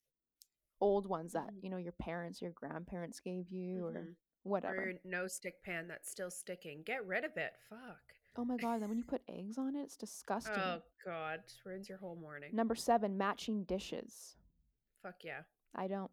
old 0.81 1.07
ones 1.07 1.33
that 1.35 1.49
Mhm. 1.53 1.63
you 1.63 1.69
know 1.71 1.77
your 1.77 1.93
parents, 1.93 2.41
your 2.41 2.53
grandparents 2.53 3.21
gave 3.21 3.51
you, 3.51 3.85
or 3.85 3.93
Mhm. 3.93 4.15
whatever. 4.45 4.91
Or 4.91 4.93
no 5.05 5.27
stick 5.27 5.63
pan 5.63 5.89
that's 5.89 6.11
still 6.11 6.31
sticking. 6.31 6.83
Get 6.85 7.05
rid 7.05 7.25
of 7.25 7.37
it. 7.37 7.55
Fuck. 7.69 8.15
Oh 8.37 8.45
my 8.45 8.57
god! 8.57 8.81
Then 8.81 8.89
when 8.89 8.99
you 8.99 9.05
put 9.05 9.23
eggs 9.29 9.59
on 9.59 9.77
it, 9.77 9.83
it's 9.83 9.97
disgusting. 9.97 10.55
Oh 10.57 10.81
god, 11.05 11.41
ruins 11.67 11.89
your 11.89 11.99
whole 11.99 12.17
morning. 12.17 12.51
Number 12.55 12.75
seven, 12.75 13.19
matching 13.19 13.65
dishes. 13.65 14.37
Fuck 15.03 15.17
yeah. 15.25 15.41
I 15.75 15.87
don't. 15.87 16.11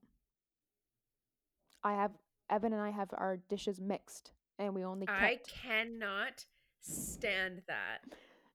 I 1.84 1.93
have 1.93 2.12
Evan 2.49 2.73
and 2.73 2.82
I 2.82 2.89
have 2.89 3.10
our 3.13 3.38
dishes 3.49 3.79
mixed, 3.79 4.32
and 4.58 4.75
we 4.75 4.84
only 4.84 5.05
kept. 5.05 5.21
I 5.21 5.39
cannot 5.47 6.45
stand 6.82 7.62
that. 7.67 7.99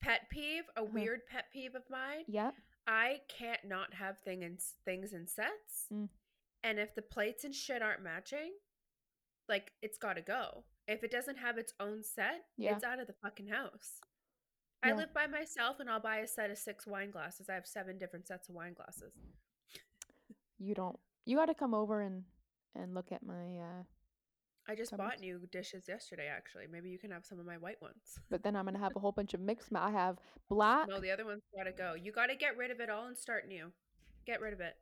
Pet 0.02 0.28
peeve, 0.30 0.64
a 0.76 0.80
Uh-huh. 0.80 0.90
weird 0.92 1.26
pet 1.26 1.46
peeve 1.52 1.74
of 1.74 1.88
mine. 1.88 2.24
Yeah. 2.26 2.50
I 2.86 3.22
can't 3.28 3.64
not 3.64 3.94
have 3.94 4.18
thing 4.18 4.42
in, 4.42 4.58
things 4.84 5.14
in 5.14 5.26
sets. 5.26 5.86
Mm. 5.90 6.10
And 6.62 6.78
if 6.78 6.94
the 6.94 7.00
plates 7.00 7.44
and 7.44 7.54
shit 7.54 7.80
aren't 7.80 8.02
matching, 8.02 8.52
like 9.48 9.72
it's 9.80 9.96
got 9.96 10.14
to 10.14 10.22
go. 10.22 10.64
If 10.86 11.02
it 11.02 11.10
doesn't 11.10 11.36
have 11.38 11.56
its 11.58 11.72
own 11.80 12.02
set, 12.02 12.44
Yeah. 12.56 12.74
it's 12.74 12.84
out 12.84 12.98
of 13.00 13.06
the 13.06 13.14
fucking 13.14 13.48
house. 13.48 14.00
I 14.82 14.92
live 14.92 15.14
by 15.14 15.26
myself 15.26 15.80
and 15.80 15.88
I'll 15.88 15.98
buy 16.00 16.18
a 16.18 16.26
set 16.28 16.50
of 16.50 16.58
six 16.58 16.86
wine 16.86 17.10
glasses. 17.10 17.48
I 17.48 17.54
have 17.54 17.66
seven 17.66 17.96
different 17.96 18.26
sets 18.26 18.50
of 18.50 18.54
wine 18.54 18.74
glasses. 18.74 19.14
You 20.58 20.74
don't. 20.74 20.98
You 21.24 21.36
got 21.38 21.46
to 21.46 21.54
come 21.54 21.72
over 21.74 22.02
and 22.02 22.24
and 22.74 22.94
look 22.94 23.10
at 23.12 23.22
my. 23.24 23.58
uh 23.58 23.82
I 24.66 24.74
just 24.74 24.90
Cupboards. 24.90 25.10
bought 25.16 25.20
new 25.20 25.40
dishes 25.52 25.84
yesterday, 25.88 26.26
actually. 26.26 26.66
Maybe 26.70 26.88
you 26.88 26.98
can 26.98 27.10
have 27.10 27.24
some 27.26 27.38
of 27.38 27.44
my 27.44 27.58
white 27.58 27.80
ones. 27.82 28.18
But 28.30 28.42
then 28.42 28.56
I'm 28.56 28.64
gonna 28.66 28.78
have 28.78 28.96
a 28.96 29.00
whole 29.00 29.12
bunch 29.12 29.32
of 29.34 29.40
mixed. 29.40 29.70
ma- 29.72 29.86
I 29.86 29.90
have 29.90 30.18
black. 30.50 30.88
No, 30.88 31.00
the 31.00 31.10
other 31.10 31.24
ones 31.24 31.42
gotta 31.56 31.72
go. 31.72 31.94
You 31.94 32.12
gotta 32.12 32.34
get 32.34 32.56
rid 32.56 32.70
of 32.70 32.80
it 32.80 32.90
all 32.90 33.06
and 33.06 33.16
start 33.16 33.46
new. 33.48 33.72
Get 34.26 34.40
rid 34.40 34.52
of 34.52 34.60
it. 34.60 34.74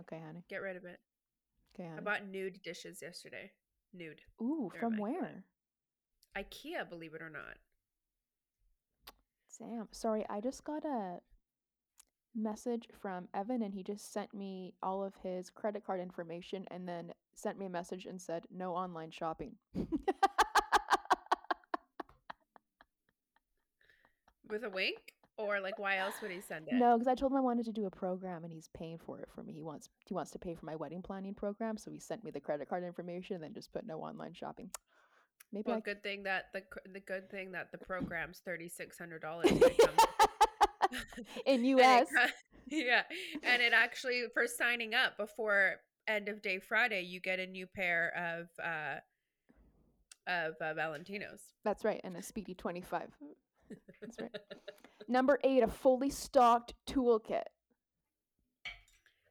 Okay, 0.00 0.20
honey. 0.24 0.42
Get 0.48 0.62
rid 0.62 0.76
of 0.76 0.84
it. 0.84 1.00
Okay, 1.74 1.86
honey. 1.88 1.98
I 1.98 2.02
bought 2.02 2.26
nude 2.26 2.60
dishes 2.62 3.00
yesterday. 3.02 3.52
Nude. 3.94 4.20
Ooh, 4.42 4.68
they're 4.72 4.80
from 4.80 4.98
where? 4.98 5.44
IKEA, 6.36 6.88
believe 6.88 7.14
it 7.14 7.22
or 7.22 7.30
not. 7.30 7.56
Sam. 9.48 9.86
Sorry, 9.92 10.26
I 10.28 10.40
just 10.40 10.64
got 10.64 10.84
a 10.84 11.20
message 12.34 12.88
from 13.00 13.28
Evan, 13.32 13.62
and 13.62 13.72
he 13.72 13.84
just 13.84 14.12
sent 14.12 14.34
me 14.34 14.74
all 14.82 15.04
of 15.04 15.14
his 15.22 15.48
credit 15.48 15.86
card 15.86 16.00
information, 16.00 16.64
and 16.70 16.88
then 16.88 17.12
sent 17.36 17.56
me 17.58 17.66
a 17.66 17.70
message 17.70 18.06
and 18.06 18.20
said 18.20 18.46
no 18.50 18.74
online 18.74 19.12
shopping. 19.12 19.52
With 24.48 24.64
a 24.64 24.70
wink? 24.70 25.14
Or 25.36 25.60
like 25.60 25.78
why 25.78 25.96
else 25.96 26.14
would 26.22 26.30
he 26.30 26.40
send 26.40 26.68
it? 26.68 26.74
No, 26.74 26.96
because 26.96 27.08
I 27.08 27.16
told 27.16 27.32
him 27.32 27.38
I 27.38 27.40
wanted 27.40 27.64
to 27.66 27.72
do 27.72 27.86
a 27.86 27.90
program, 27.90 28.44
and 28.44 28.52
he's 28.52 28.68
paying 28.72 28.98
for 28.98 29.18
it 29.18 29.28
for 29.34 29.42
me. 29.42 29.52
He 29.52 29.62
wants 29.62 29.88
he 30.06 30.14
wants 30.14 30.30
to 30.32 30.38
pay 30.38 30.54
for 30.54 30.64
my 30.64 30.76
wedding 30.76 31.02
planning 31.02 31.34
program, 31.34 31.76
so 31.76 31.90
he 31.90 31.98
sent 31.98 32.22
me 32.22 32.30
the 32.30 32.40
credit 32.40 32.68
card 32.68 32.84
information, 32.84 33.36
and 33.36 33.44
then 33.44 33.52
just 33.52 33.72
put 33.72 33.84
no 33.84 33.98
online 33.98 34.32
shopping. 34.32 34.70
Maybe 35.52 35.64
Well, 35.66 35.78
I 35.78 35.80
good 35.80 36.02
thing 36.04 36.22
that 36.22 36.46
the 36.52 36.62
the 36.92 37.00
good 37.00 37.30
thing 37.30 37.50
that 37.52 37.72
the 37.72 37.78
program's 37.78 38.42
thirty 38.44 38.68
six 38.68 38.96
hundred 38.96 39.22
dollars. 39.22 39.50
in 41.46 41.64
US. 41.78 42.06
yeah, 42.68 43.02
and 43.42 43.60
it 43.60 43.72
actually 43.72 44.24
for 44.32 44.46
signing 44.46 44.94
up 44.94 45.16
before 45.16 45.76
end 46.06 46.28
of 46.28 46.42
day 46.42 46.60
Friday, 46.60 47.02
you 47.02 47.20
get 47.20 47.40
a 47.40 47.46
new 47.46 47.66
pair 47.66 48.12
of 48.16 48.64
uh 48.64 49.00
of 50.26 50.54
uh, 50.60 50.74
Valentinos. 50.74 51.40
That's 51.64 51.84
right, 51.84 52.00
and 52.04 52.16
a 52.16 52.22
speedy 52.22 52.54
twenty 52.54 52.80
five. 52.80 53.10
That's 54.00 54.20
right. 54.20 54.30
Number 55.08 55.38
eight, 55.44 55.62
a 55.62 55.68
fully 55.68 56.10
stocked 56.10 56.74
toolkit. 56.86 57.44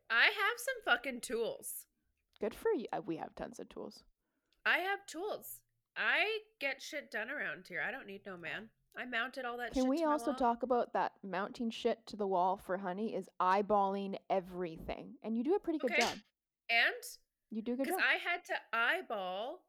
I 0.10 0.26
have 0.26 0.58
some 0.58 0.76
fucking 0.86 1.22
tools. 1.22 1.88
Good 2.40 2.54
for 2.54 2.72
you. 2.72 2.86
Uh, 2.94 3.02
We 3.06 3.18
have 3.18 3.34
tons 3.36 3.60
of 3.60 3.70
tools. 3.70 4.04
I 4.66 4.80
have 4.80 5.06
tools. 5.08 5.60
I 5.98 6.40
get 6.60 6.82
shit 6.82 7.12
done 7.12 7.30
around 7.30 7.66
here. 7.68 7.82
I 7.86 7.92
don't 7.92 8.08
need 8.08 8.22
no 8.26 8.38
man. 8.38 8.70
I 8.96 9.06
mounted 9.06 9.46
all 9.46 9.58
that 9.58 9.74
shit. 9.74 9.82
Can 9.82 9.90
we 9.90 10.04
also 10.04 10.34
talk 10.34 10.62
about 10.64 10.94
that 10.94 11.14
mounting 11.24 11.72
shit 11.72 12.06
to 12.08 12.16
the 12.16 12.28
wall 12.28 12.58
for 12.58 12.78
honey 12.78 13.16
is 13.16 13.28
eyeballing 13.42 14.16
everything, 14.30 15.16
and 15.24 15.36
you 15.36 15.44
do 15.44 15.56
a 15.56 15.60
pretty 15.60 15.80
good 15.80 15.92
Okay. 15.92 16.02
job. 16.02 16.18
And 16.70 16.94
You 17.50 17.62
do 17.64 17.74
a 17.74 17.76
good 17.78 17.86
because. 17.88 18.02
I 18.02 18.18
had 18.18 18.46
to 18.46 18.54
eyeball 18.72 19.64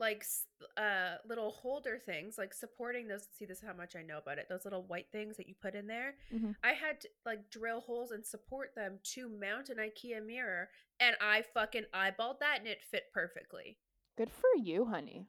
like 0.00 0.24
uh 0.76 1.16
little 1.28 1.50
holder 1.50 1.98
things 1.98 2.38
like 2.38 2.54
supporting 2.54 3.08
those 3.08 3.26
see 3.36 3.44
this 3.44 3.58
is 3.58 3.64
how 3.64 3.72
much 3.74 3.96
I 3.96 4.02
know 4.02 4.18
about 4.18 4.38
it 4.38 4.46
those 4.48 4.64
little 4.64 4.82
white 4.84 5.06
things 5.10 5.36
that 5.36 5.48
you 5.48 5.54
put 5.60 5.74
in 5.74 5.86
there 5.86 6.14
Mhm. 6.32 6.54
I 6.62 6.72
had 6.72 7.00
to 7.02 7.08
like 7.26 7.50
drill 7.50 7.80
holes 7.80 8.10
and 8.12 8.24
support 8.24 8.74
them 8.74 9.00
to 9.14 9.28
mount 9.28 9.68
an 9.70 9.78
IKEA 9.78 10.24
mirror 10.24 10.70
and 11.00 11.16
I 11.20 11.42
fucking 11.42 11.86
eyeballed 11.92 12.38
that 12.40 12.58
and 12.60 12.68
it 12.68 12.82
fit 12.82 13.04
perfectly 13.12 13.78
Good 14.16 14.30
for 14.30 14.48
you, 14.56 14.86
honey. 14.86 15.28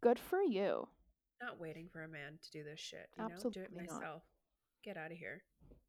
Good 0.00 0.18
for 0.18 0.42
you. 0.42 0.88
not 1.40 1.58
waiting 1.60 1.88
for 1.88 2.02
a 2.02 2.08
man 2.08 2.38
to 2.42 2.50
do 2.50 2.62
this 2.64 2.80
shit 2.80 3.08
you 3.16 3.22
know 3.22 3.28
do 3.28 3.34
it 3.34 3.36
Absolutely 3.46 3.82
not. 3.86 3.92
myself 4.00 4.22
get 4.82 4.96
out 4.96 5.12
of 5.12 5.18
here 5.18 5.42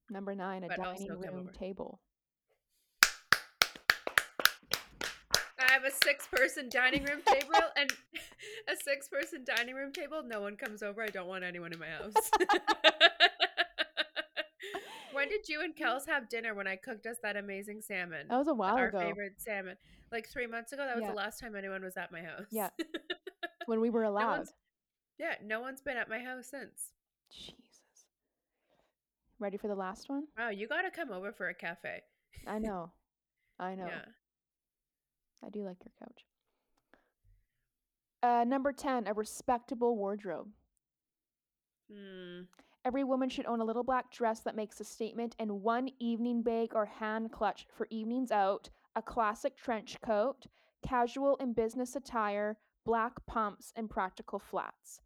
Number 0.10 0.36
nine, 0.36 0.64
a 0.66 0.68
But 0.68 0.78
dining 0.78 1.08
room 1.10 1.50
table. 1.54 2.02
I 5.68 5.72
have 5.74 5.84
a 5.84 5.92
six 6.04 6.28
person 6.28 6.70
dining 6.70 7.04
room 7.04 7.22
table 7.28 7.60
and 7.78 7.92
a 8.68 8.76
six 8.84 9.08
person 9.08 9.44
dining 9.46 9.76
room 9.76 9.92
table. 9.92 10.22
No 10.26 10.42
one 10.42 10.56
comes 10.56 10.84
over. 10.84 11.02
I 11.04 11.08
don't 11.08 11.28
want 11.28 11.44
anyone 11.44 11.72
in 11.74 11.80
my 11.80 11.88
house. 11.88 12.14
when 15.14 15.30
did 15.30 15.48
you 15.48 15.62
and 15.62 15.76
Kels 15.76 16.08
have 16.08 16.30
dinner 16.30 16.54
when 16.54 16.68
I 16.68 16.76
cooked 16.76 17.06
us 17.06 17.18
that 17.24 17.36
amazing 17.38 17.82
salmon? 17.82 18.28
That 18.30 18.38
was 18.38 18.48
a 18.48 18.54
while 18.54 18.76
Our 18.76 18.88
ago 18.90 19.00
favorite 19.00 19.34
salmon. 19.38 19.76
Like 20.12 20.28
three 20.28 20.48
months 20.48 20.72
ago. 20.74 20.86
That 20.86 20.96
was 20.96 21.04
Yeah. 21.04 21.10
the 21.12 21.16
last 21.18 21.40
time 21.40 21.56
anyone 21.56 21.84
was 21.84 21.98
at 21.98 22.12
my 22.12 22.22
house. 22.22 22.46
Yeah. 22.52 22.70
when 23.66 23.80
we 23.82 23.90
were 23.90 24.04
allowed. 24.04 24.38
one's- 24.40 24.54
yeah, 25.20 25.36
no 25.44 25.62
one's 25.62 25.82
been 25.82 25.98
at 25.98 26.10
my 26.10 26.20
house 26.20 26.48
since. 26.50 26.92
Jesus. 27.32 27.56
Ready 29.40 29.58
for 29.58 29.68
the 29.68 29.76
last 29.76 30.10
one? 30.10 30.26
Wow, 30.38 30.50
you 30.50 30.68
gotta 30.68 30.90
come 30.92 31.12
over 31.12 31.32
for 31.32 31.50
a 31.50 31.54
cafe. 31.54 32.02
I 32.48 32.60
know. 32.60 32.92
I 33.60 33.76
know. 33.76 33.86
Yeah. 33.88 34.06
I 35.46 35.50
do 35.50 35.64
like 35.64 35.78
your 35.84 35.94
couch. 36.00 36.26
Uh, 38.22 38.46
number 38.46 38.72
10, 38.72 39.08
a 39.08 39.14
respectable 39.14 39.98
wardrobe. 39.98 40.48
Hmm. 41.92 42.42
Every 42.86 43.04
woman 43.04 43.30
should 43.30 43.46
own 43.46 43.62
a 43.62 43.66
little 43.66 43.84
black 43.84 44.12
dress 44.12 44.42
that 44.42 44.56
makes 44.56 44.80
a 44.80 44.86
statement 44.86 45.36
and 45.40 45.62
one 45.62 45.90
evening 46.00 46.42
bag 46.42 46.72
or 46.74 46.86
hand 46.86 47.32
clutch 47.32 47.66
for 47.76 47.88
evenings 47.90 48.32
out, 48.32 48.70
a 48.96 49.02
classic 49.02 49.56
trench 49.56 49.98
coat, 50.02 50.48
casual 50.86 51.38
and 51.40 51.56
business 51.56 51.96
attire, 51.96 52.58
black 52.86 53.26
pumps, 53.26 53.72
and 53.76 53.90
practical 53.90 54.40
flats. 54.40 55.00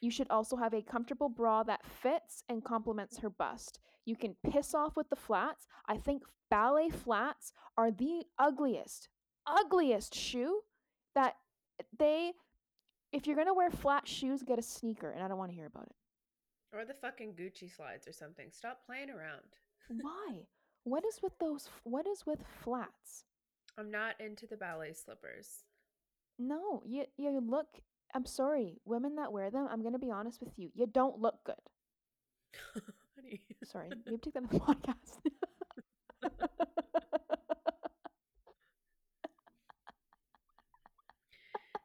You 0.00 0.10
should 0.10 0.30
also 0.30 0.56
have 0.56 0.74
a 0.74 0.82
comfortable 0.82 1.28
bra 1.28 1.62
that 1.64 1.86
fits 1.86 2.42
and 2.48 2.64
complements 2.64 3.18
her 3.18 3.30
bust. 3.30 3.78
You 4.04 4.16
can 4.16 4.36
piss 4.50 4.74
off 4.74 4.96
with 4.96 5.08
the 5.08 5.16
flats. 5.16 5.66
I 5.88 5.96
think 5.96 6.22
ballet 6.50 6.90
flats 6.90 7.52
are 7.76 7.90
the 7.90 8.24
ugliest, 8.38 9.08
ugliest 9.46 10.14
shoe 10.14 10.60
that 11.14 11.36
they. 11.98 12.32
If 13.12 13.26
you're 13.26 13.36
gonna 13.36 13.54
wear 13.54 13.70
flat 13.70 14.08
shoes, 14.08 14.42
get 14.42 14.58
a 14.58 14.62
sneaker, 14.62 15.10
and 15.10 15.22
I 15.22 15.28
don't 15.28 15.38
want 15.38 15.50
to 15.50 15.54
hear 15.54 15.66
about 15.66 15.86
it. 15.86 15.96
Or 16.76 16.84
the 16.84 16.94
fucking 16.94 17.34
Gucci 17.34 17.74
slides 17.74 18.08
or 18.08 18.12
something. 18.12 18.48
Stop 18.50 18.84
playing 18.84 19.10
around. 19.10 19.42
Why? 19.88 20.46
What 20.82 21.04
is 21.04 21.20
with 21.22 21.38
those? 21.38 21.68
What 21.84 22.06
is 22.06 22.26
with 22.26 22.40
flats? 22.62 23.24
I'm 23.78 23.90
not 23.90 24.20
into 24.20 24.46
the 24.46 24.56
ballet 24.56 24.92
slippers. 24.92 25.64
No, 26.38 26.82
you 26.84 27.04
you 27.16 27.40
look. 27.40 27.68
I'm 28.14 28.26
sorry, 28.26 28.80
women 28.84 29.16
that 29.16 29.32
wear 29.32 29.50
them. 29.50 29.68
I'm 29.70 29.82
gonna 29.82 29.98
be 29.98 30.10
honest 30.10 30.40
with 30.40 30.58
you. 30.58 30.70
You 30.74 30.86
don't 30.86 31.20
look 31.20 31.36
good. 31.44 31.54
Sorry, 33.64 33.90
you 34.06 34.18
take 34.18 34.34
that 34.34 34.44
on 34.44 34.48
the 34.50 34.60
podcast. 34.60 35.20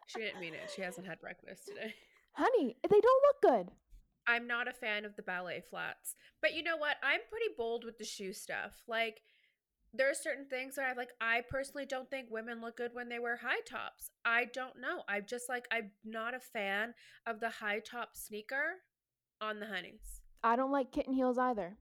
She 0.09 0.19
didn't 0.19 0.39
mean 0.39 0.55
it. 0.55 0.71
She 0.75 0.81
hasn't 0.81 1.05
had 1.05 1.21
breakfast 1.21 1.67
today. 1.67 1.93
Honey, 2.31 2.77
they 2.83 2.99
don't 2.99 3.23
look 3.23 3.41
good. 3.41 3.71
I'm 4.27 4.47
not 4.47 4.67
a 4.67 4.73
fan 4.73 5.05
of 5.05 5.15
the 5.15 5.21
ballet 5.21 5.61
flats. 5.69 6.15
But 6.41 6.55
you 6.55 6.63
know 6.63 6.77
what? 6.77 6.97
I'm 7.03 7.19
pretty 7.29 7.53
bold 7.55 7.85
with 7.85 7.97
the 7.99 8.05
shoe 8.05 8.33
stuff. 8.33 8.73
Like 8.87 9.21
there 9.93 10.09
are 10.09 10.15
certain 10.15 10.47
things 10.47 10.75
that 10.75 10.85
I 10.85 10.93
like 10.93 11.09
I 11.21 11.43
personally 11.49 11.85
don't 11.85 12.09
think 12.09 12.27
women 12.29 12.59
look 12.59 12.77
good 12.77 12.91
when 12.93 13.09
they 13.09 13.19
wear 13.19 13.37
high 13.37 13.61
tops. 13.67 14.09
I 14.25 14.45
don't 14.45 14.79
know. 14.81 15.03
I'm 15.07 15.25
just 15.27 15.47
like 15.47 15.65
I'm 15.71 15.91
not 16.03 16.33
a 16.33 16.39
fan 16.39 16.95
of 17.27 17.39
the 17.39 17.49
high 17.49 17.79
top 17.79 18.09
sneaker 18.13 18.81
on 19.41 19.59
the 19.59 19.67
honeys. 19.67 20.21
I 20.43 20.55
don't 20.55 20.71
like 20.71 20.91
kitten 20.91 21.13
heels 21.13 21.37
either. 21.37 21.77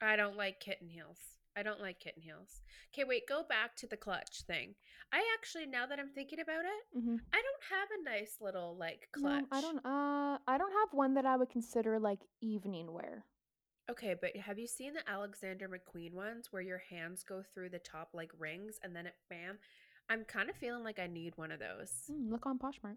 I 0.00 0.16
don't 0.16 0.36
like 0.36 0.60
kitten 0.60 0.88
heels. 0.88 1.18
I 1.56 1.62
don't 1.62 1.80
like 1.80 1.98
kitten 2.00 2.22
heels. 2.22 2.62
Okay, 2.92 3.04
wait, 3.04 3.28
go 3.28 3.42
back 3.48 3.76
to 3.76 3.86
the 3.86 3.96
clutch 3.96 4.42
thing. 4.46 4.74
I 5.12 5.22
actually 5.38 5.66
now 5.66 5.86
that 5.86 5.98
I'm 5.98 6.08
thinking 6.08 6.40
about 6.40 6.64
it, 6.64 6.98
hmm 6.98 7.16
I 7.32 7.42
don't 7.42 7.78
have 7.78 7.88
a 7.90 8.04
nice 8.04 8.36
little 8.40 8.76
like 8.78 9.08
No, 9.16 9.28
clutch. 9.28 9.44
I 9.50 9.60
don't. 9.60 9.78
Uh, 9.84 10.38
I 10.46 10.58
don't 10.58 10.72
have 10.72 10.92
one 10.92 11.14
that 11.14 11.26
I 11.26 11.36
would 11.36 11.50
consider 11.50 11.98
like 11.98 12.20
evening 12.40 12.92
wear. 12.92 13.24
Okay, 13.90 14.14
but 14.18 14.36
have 14.36 14.58
you 14.58 14.66
seen 14.66 14.94
the 14.94 15.08
Alexander 15.10 15.68
McQueen 15.68 16.14
ones 16.14 16.48
where 16.50 16.62
your 16.62 16.78
hands 16.78 17.22
go 17.24 17.42
through 17.42 17.68
the 17.70 17.78
top 17.78 18.10
like 18.14 18.30
rings 18.38 18.78
and 18.82 18.94
then 18.94 19.06
it 19.06 19.14
bam? 19.28 19.58
I'm 20.08 20.24
kind 20.24 20.48
of 20.48 20.56
feeling 20.56 20.84
like 20.84 20.98
I 20.98 21.06
need 21.06 21.36
one 21.36 21.52
of 21.52 21.58
those. 21.60 22.10
Mm, 22.10 22.30
look 22.30 22.46
on 22.46 22.58
Poshmark. 22.58 22.96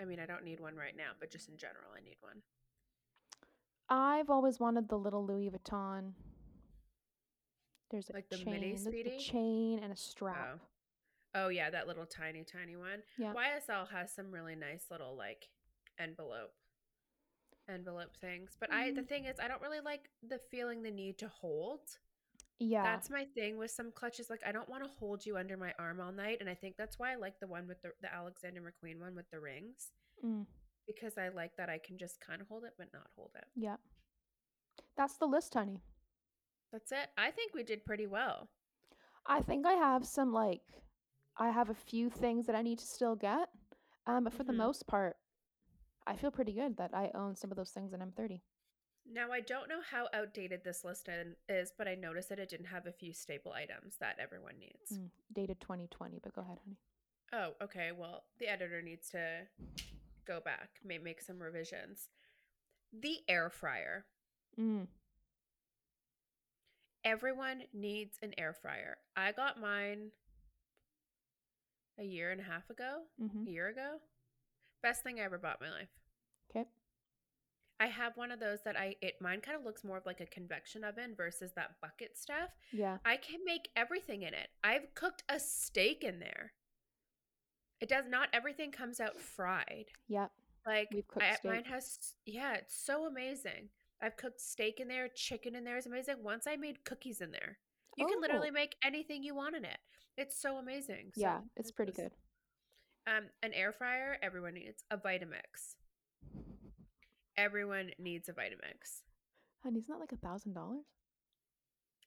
I 0.00 0.04
mean, 0.04 0.20
I 0.20 0.26
don't 0.26 0.44
need 0.44 0.60
one 0.60 0.76
right 0.76 0.96
now, 0.96 1.12
but 1.20 1.30
just 1.30 1.48
in 1.48 1.56
general, 1.56 1.90
I 1.96 2.00
need 2.04 2.16
one. 2.20 2.42
I've 3.88 4.30
always 4.30 4.60
wanted 4.60 4.88
the 4.88 4.96
little 4.98 5.24
Louis 5.24 5.50
Vuitton. 5.50 6.12
There's 7.94 8.10
a 8.10 8.12
Like 8.12 8.28
the 8.28 8.38
chain, 8.38 8.50
mini 8.60 8.76
Speedy? 8.76 9.18
chain 9.20 9.78
and 9.78 9.92
a 9.92 9.96
strap. 9.96 10.58
Oh 11.32 11.46
yeah, 11.46 11.70
that 11.70 11.86
little 11.86 12.06
tiny, 12.06 12.42
tiny 12.42 12.74
one. 12.74 13.04
Yeah. 13.16 13.32
YSL 13.32 13.88
has 13.90 14.12
some 14.12 14.32
really 14.32 14.56
nice 14.56 14.86
little 14.90 15.14
like 15.16 15.48
envelope 16.00 16.50
envelope 17.68 18.16
things. 18.20 18.56
But 18.58 18.72
I 18.72 18.90
the 18.90 19.02
Mhm. 19.02 19.08
thing 19.08 19.24
is 19.26 19.38
I 19.38 19.46
don't 19.46 19.62
really 19.62 19.78
like 19.78 20.10
the 20.24 20.40
feeling 20.40 20.82
the 20.82 20.90
need 20.90 21.18
to 21.18 21.28
hold. 21.28 21.98
Yeah. 22.58 22.82
That's 22.82 23.10
my 23.10 23.26
thing 23.26 23.58
with 23.58 23.70
some 23.70 23.92
clutches. 23.92 24.28
Like 24.28 24.42
I 24.44 24.50
don't 24.50 24.68
want 24.68 24.82
to 24.82 24.90
hold 24.90 25.24
you 25.24 25.36
under 25.36 25.56
my 25.56 25.72
arm 25.78 26.00
all 26.00 26.10
night. 26.12 26.38
And 26.40 26.50
I 26.50 26.54
think 26.56 26.76
that's 26.76 26.98
why 26.98 27.12
I 27.12 27.14
like 27.14 27.38
the 27.38 27.46
one 27.46 27.68
with 27.68 27.80
the, 27.82 27.92
the 28.02 28.12
Alexander 28.12 28.60
McQueen 28.60 28.98
one 28.98 29.14
with 29.14 29.30
the 29.30 29.38
rings. 29.38 29.92
Mm, 30.24 30.46
Because 30.88 31.16
I 31.16 31.28
like 31.28 31.56
that 31.58 31.68
I 31.70 31.78
can 31.78 31.96
just 31.96 32.20
kind 32.20 32.42
of 32.42 32.48
hold 32.48 32.64
it 32.64 32.74
but 32.76 32.92
not 32.92 33.08
hold 33.14 33.30
it. 33.36 33.46
yeah. 33.54 33.76
That's 34.96 35.16
the 35.16 35.26
list, 35.26 35.54
honey. 35.54 35.80
That's 36.74 36.90
it. 36.90 37.08
I 37.16 37.30
think 37.30 37.54
we 37.54 37.62
did 37.62 37.84
pretty 37.84 38.08
well. 38.08 38.48
I 39.26 39.40
think 39.42 39.64
I 39.64 39.74
have 39.74 40.04
some 40.04 40.32
like 40.32 40.62
I 41.36 41.50
have 41.50 41.70
a 41.70 41.74
few 41.74 42.10
things 42.10 42.46
that 42.46 42.56
I 42.56 42.62
need 42.62 42.80
to 42.80 42.84
still 42.86 43.14
get. 43.14 43.48
Um, 44.08 44.24
but 44.24 44.32
for 44.32 44.42
the 44.42 44.52
Mhm. 44.52 44.56
most 44.56 44.84
part, 44.88 45.16
I 46.06 46.16
feel 46.16 46.32
pretty 46.32 46.52
good 46.52 46.76
that 46.78 46.92
I 46.92 47.12
own 47.14 47.36
some 47.36 47.52
of 47.52 47.56
those 47.56 47.70
things 47.70 47.92
and 47.92 48.02
I'm 48.02 48.10
30. 48.10 48.42
Now 49.06 49.30
I 49.30 49.40
don't 49.40 49.68
know 49.68 49.80
how 49.82 50.08
outdated 50.12 50.64
this 50.64 50.82
list 50.84 51.08
is, 51.48 51.72
but 51.76 51.86
I 51.86 51.94
noticed 51.94 52.28
that 52.30 52.38
it 52.38 52.48
didn't 52.48 52.66
have 52.66 52.86
a 52.86 52.92
few 52.92 53.12
staple 53.12 53.52
items 53.52 53.96
that 53.98 54.18
everyone 54.18 54.58
needs. 54.58 54.98
Mm, 54.98 55.10
dated 55.32 55.60
2020, 55.60 56.20
but 56.22 56.34
go 56.34 56.40
ahead, 56.42 56.58
honey. 56.64 56.78
Oh, 57.32 57.54
okay. 57.62 57.90
Well, 57.92 58.24
the 58.38 58.48
editor 58.48 58.80
needs 58.82 59.10
to 59.10 59.46
go 60.26 60.40
back, 60.40 60.80
may 60.84 60.98
make 60.98 61.20
some 61.20 61.42
revisions. 61.42 62.08
The 62.92 63.18
air 63.28 63.50
fryer. 63.50 64.06
Mm, 64.58 64.86
Everyone 67.04 67.62
needs 67.72 68.18
an 68.22 68.32
air 68.38 68.54
fryer. 68.54 68.96
I 69.16 69.32
got 69.32 69.60
mine 69.60 70.10
a 71.98 72.04
year 72.04 72.30
and 72.30 72.40
a 72.40 72.44
half 72.44 72.68
ago, 72.70 73.02
mm-hmm. 73.22 73.46
a 73.46 73.50
year 73.50 73.68
ago. 73.68 73.98
Best 74.82 75.02
thing 75.02 75.20
I 75.20 75.24
ever 75.24 75.38
bought 75.38 75.58
in 75.60 75.68
my 75.68 75.74
life. 75.74 75.88
Okay. 76.50 76.66
I 77.80 77.86
have 77.86 78.16
one 78.16 78.30
of 78.30 78.40
those 78.40 78.60
that 78.64 78.78
I 78.78 78.96
it 79.02 79.14
mine 79.20 79.40
kind 79.40 79.58
of 79.58 79.64
looks 79.64 79.84
more 79.84 79.98
of 79.98 80.06
like 80.06 80.20
a 80.20 80.26
convection 80.26 80.84
oven 80.84 81.14
versus 81.16 81.52
that 81.56 81.72
bucket 81.82 82.16
stuff. 82.16 82.50
Yeah. 82.72 82.98
I 83.04 83.16
can 83.16 83.40
make 83.44 83.68
everything 83.76 84.22
in 84.22 84.34
it. 84.34 84.48
I've 84.62 84.94
cooked 84.94 85.24
a 85.28 85.40
steak 85.40 86.04
in 86.04 86.20
there. 86.20 86.52
It 87.80 87.88
does 87.88 88.04
not 88.08 88.28
everything 88.32 88.70
comes 88.70 89.00
out 89.00 89.20
fried. 89.20 89.86
Yep. 90.08 90.30
Like 90.66 90.88
We've 90.92 91.08
cooked 91.08 91.24
I, 91.44 91.48
mine 91.48 91.64
has 91.64 91.98
yeah, 92.24 92.54
it's 92.54 92.76
so 92.76 93.06
amazing. 93.06 93.68
I've 94.04 94.16
cooked 94.18 94.40
steak 94.40 94.80
in 94.80 94.88
there, 94.88 95.08
chicken 95.08 95.54
in 95.54 95.64
there 95.64 95.78
is 95.78 95.86
amazing. 95.86 96.16
Once 96.22 96.46
I 96.46 96.56
made 96.56 96.84
cookies 96.84 97.20
in 97.22 97.30
there. 97.30 97.58
You 97.96 98.06
can 98.06 98.20
literally 98.20 98.48
Oh. 98.50 98.52
make 98.52 98.76
anything 98.84 99.22
you 99.22 99.34
want 99.34 99.56
in 99.56 99.64
it. 99.64 99.78
It's 100.18 100.36
so 100.40 100.58
amazing. 100.58 101.12
So 101.14 101.20
Yeah, 101.22 101.40
it's 101.56 101.70
pretty 101.70 101.92
good. 101.92 102.12
Um, 103.06 103.30
an 103.42 103.52
air 103.54 103.72
fryer, 103.72 104.18
everyone 104.22 104.54
needs 104.54 104.84
a 104.90 104.98
Vitamix. 104.98 105.76
Everyone 107.36 107.90
needs 107.98 108.28
a 108.28 108.32
Vitamix. 108.32 109.02
Honey, 109.62 109.78
isn't 109.78 109.92
that 109.92 110.00
like 110.00 110.12
a 110.12 110.16
thousand 110.16 110.52
dollars? 110.54 110.84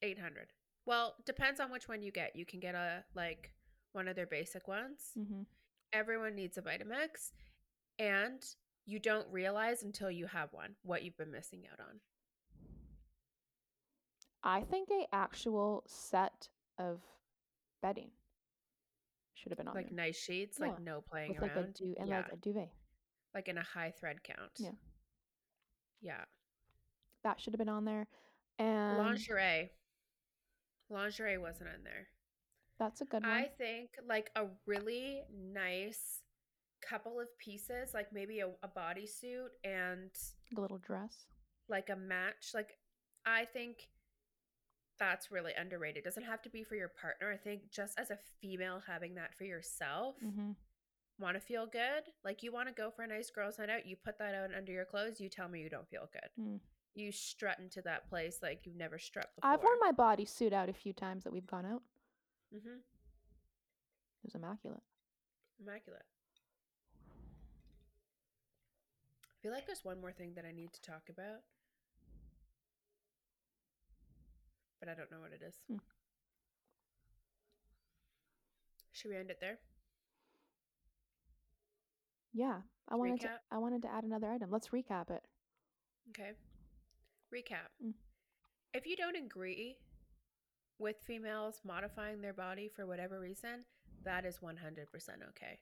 Eight 0.01 0.19
hundred. 0.19 0.53
Well, 0.85 1.15
depends 1.25 1.59
on 1.59 1.71
which 1.71 1.87
one 1.89 2.01
you 2.01 2.11
get. 2.11 2.35
You 2.35 2.45
can 2.45 2.59
get 2.59 2.75
a 2.75 3.03
like 3.15 3.51
one 3.93 4.07
of 4.07 4.15
their 4.15 4.27
basic 4.27 4.67
ones. 4.67 5.11
Mm-hmm. 5.17 5.41
Everyone 5.93 6.35
needs 6.35 6.57
a 6.57 6.61
Vitamix, 6.61 7.31
and 7.97 8.43
you 8.87 8.97
don't 8.99 9.27
realize 9.31 9.83
until 9.83 10.09
you 10.09 10.25
have 10.27 10.51
one 10.53 10.75
what 10.81 11.03
you've 11.03 11.17
been 11.17 11.31
missing 11.31 11.63
out 11.71 11.79
on. 11.79 11.99
I 14.43 14.61
think 14.61 14.89
a 14.91 15.13
actual 15.13 15.83
set 15.87 16.47
of 16.79 17.01
bedding 17.81 18.11
should 19.33 19.51
have 19.51 19.57
been 19.57 19.67
on 19.67 19.75
Like 19.75 19.89
there. 19.89 19.95
nice 20.05 20.17
sheets, 20.17 20.57
Yeah, 20.59 20.67
like 20.67 20.79
no 20.81 21.01
playing 21.01 21.33
with 21.33 21.41
like 21.41 21.55
a 21.55 21.59
around. 21.59 21.73
du- 21.73 21.95
and 21.99 22.07
yeah, 22.09 22.17
like 22.17 22.31
a 22.33 22.37
duvet. 22.37 22.69
like 23.35 23.47
in 23.47 23.57
a 23.57 23.63
high 23.63 23.91
thread 23.91 24.23
count. 24.23 24.51
Yeah. 24.57 24.71
Yeah. 26.01 26.23
That 27.23 27.39
should 27.41 27.53
have 27.53 27.59
been 27.59 27.69
on 27.69 27.85
there. 27.85 28.07
And 28.57 28.97
Lingerie. 28.97 29.69
Lingerie 30.89 31.37
wasn't 31.37 31.69
in 31.75 31.83
there. 31.83 32.07
that's 32.79 33.01
a 33.01 33.05
good 33.05 33.23
one. 33.23 33.31
I 33.31 33.45
think 33.57 33.89
like 34.07 34.29
a 34.35 34.45
really 34.65 35.23
nice 35.53 36.21
couple 36.81 37.19
of 37.19 37.27
pieces, 37.37 37.91
like 37.93 38.07
maybe 38.13 38.39
a, 38.39 38.47
a 38.63 38.67
bodysuit 38.67 39.49
and 39.63 40.09
a 40.55 40.61
little 40.61 40.77
dress. 40.77 41.25
like 41.69 41.89
a 41.89 41.95
match. 41.95 42.51
Like 42.53 42.77
I 43.25 43.45
think 43.45 43.89
that's 44.99 45.31
really 45.31 45.53
underrated. 45.59 46.03
Doesn't 46.03 46.23
have 46.23 46.41
to 46.43 46.49
be 46.49 46.63
for 46.63 46.75
your 46.75 46.89
partner. 46.89 47.31
I 47.31 47.37
think 47.37 47.69
just 47.71 47.99
as 47.99 48.09
a 48.09 48.17
female 48.41 48.81
having 48.87 49.15
that 49.15 49.35
for 49.37 49.43
yourself, 49.43 50.15
Mm-hmm. 50.25 50.51
want 51.19 51.35
to 51.35 51.39
feel 51.41 51.65
good. 51.67 52.03
Like 52.23 52.41
you 52.43 52.51
want 52.51 52.67
to 52.67 52.73
go 52.73 52.89
for 52.89 53.03
a 53.03 53.07
nice 53.07 53.29
girls' 53.29 53.59
night 53.59 53.69
out, 53.69 53.85
you 53.85 53.95
put 53.95 54.17
that 54.19 54.33
on 54.35 54.55
under 54.55 54.71
your 54.71 54.85
clothes. 54.85 55.19
You 55.19 55.29
tell 55.29 55.47
me 55.49 55.61
you 55.61 55.69
don't 55.69 55.87
feel 55.89 56.09
good. 56.11 56.43
Mm. 56.43 56.59
You 56.95 57.11
strut 57.11 57.59
into 57.59 57.81
that 57.83 58.09
place 58.09 58.39
like 58.41 58.61
you've 58.65 58.75
never 58.75 58.97
strut 58.97 59.27
before. 59.35 59.51
I've 59.51 59.61
worn 59.61 59.77
my 59.79 59.91
bodysuit 59.91 60.51
out 60.53 60.67
a 60.69 60.73
few 60.73 60.93
times 60.93 61.23
that 61.25 61.33
we've 61.33 61.45
gone 61.45 61.65
out. 61.65 61.83
hmm 62.51 62.77
It 62.77 64.23
was 64.23 64.33
immaculate. 64.35 64.81
Immaculate. 65.61 66.01
I 69.36 69.36
feel 69.47 69.53
like 69.53 69.65
there's 69.65 69.85
one 69.85 70.01
more 70.01 70.11
thing 70.11 70.33
that 70.35 70.43
I 70.43 70.51
need 70.51 70.73
to 70.73 70.81
talk 70.81 71.03
about, 71.09 71.39
but 74.81 74.89
I 74.89 74.93
don't 74.93 75.09
know 75.09 75.21
what 75.21 75.31
it 75.31 75.41
is. 75.41 75.55
Hmm. 75.69 75.77
Should 78.91 79.11
we 79.11 79.15
end 79.15 79.29
it 79.29 79.37
there? 79.39 79.59
Yeah, 82.33 82.57
I 82.89 82.95
wanted 82.95 83.21
to. 83.21 83.29
I 83.49 83.57
wanted 83.57 83.83
to 83.83 83.87
add 83.87 84.03
another 84.03 84.29
item. 84.29 84.51
Let's 84.51 84.67
recap 84.67 85.11
it. 85.11 85.23
Okay. 86.09 86.31
Recap. 87.33 87.71
Mm. 87.81 87.93
If 88.73 88.85
you 88.85 88.97
don't 88.97 89.15
agree 89.15 89.77
with 90.77 90.97
females 91.05 91.61
modifying 91.65 92.19
their 92.19 92.33
body 92.33 92.69
for 92.75 92.85
whatever 92.85 93.17
reason, 93.17 93.63
that 94.03 94.25
is 94.25 94.39
100% 94.43 94.57
okay. 95.29 95.59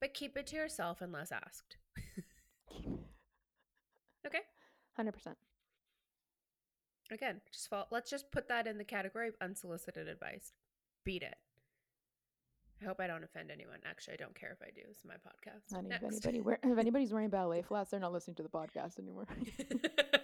But 0.00 0.14
keep 0.14 0.38
it 0.38 0.46
to 0.48 0.56
yourself 0.56 1.02
unless 1.02 1.32
asked. 1.32 1.76
Okay? 4.26 4.40
Hundred 4.96 5.12
percent. 5.12 5.36
Again, 7.10 7.40
just 7.52 7.68
fall, 7.68 7.88
let's 7.90 8.10
just 8.10 8.30
put 8.30 8.48
that 8.48 8.66
in 8.66 8.78
the 8.78 8.84
category 8.84 9.28
of 9.28 9.34
unsolicited 9.40 10.08
advice. 10.08 10.52
Beat 11.04 11.22
it. 11.22 11.36
I 12.82 12.84
hope 12.86 13.00
I 13.00 13.06
don't 13.06 13.22
offend 13.22 13.50
anyone. 13.50 13.78
Actually, 13.84 14.14
I 14.14 14.16
don't 14.16 14.34
care 14.34 14.50
if 14.50 14.66
I 14.66 14.70
do. 14.74 14.82
It's 14.90 15.04
my 15.04 15.14
podcast. 15.14 15.74
Honey, 15.74 15.90
if 15.92 16.02
anybody 16.02 16.42
if 16.72 16.78
anybody's 16.78 17.12
wearing 17.12 17.28
ballet 17.28 17.62
flats, 17.62 17.90
they're 17.90 18.00
not 18.00 18.12
listening 18.12 18.36
to 18.36 18.42
the 18.42 18.48
podcast 18.48 18.98
anymore. 18.98 19.26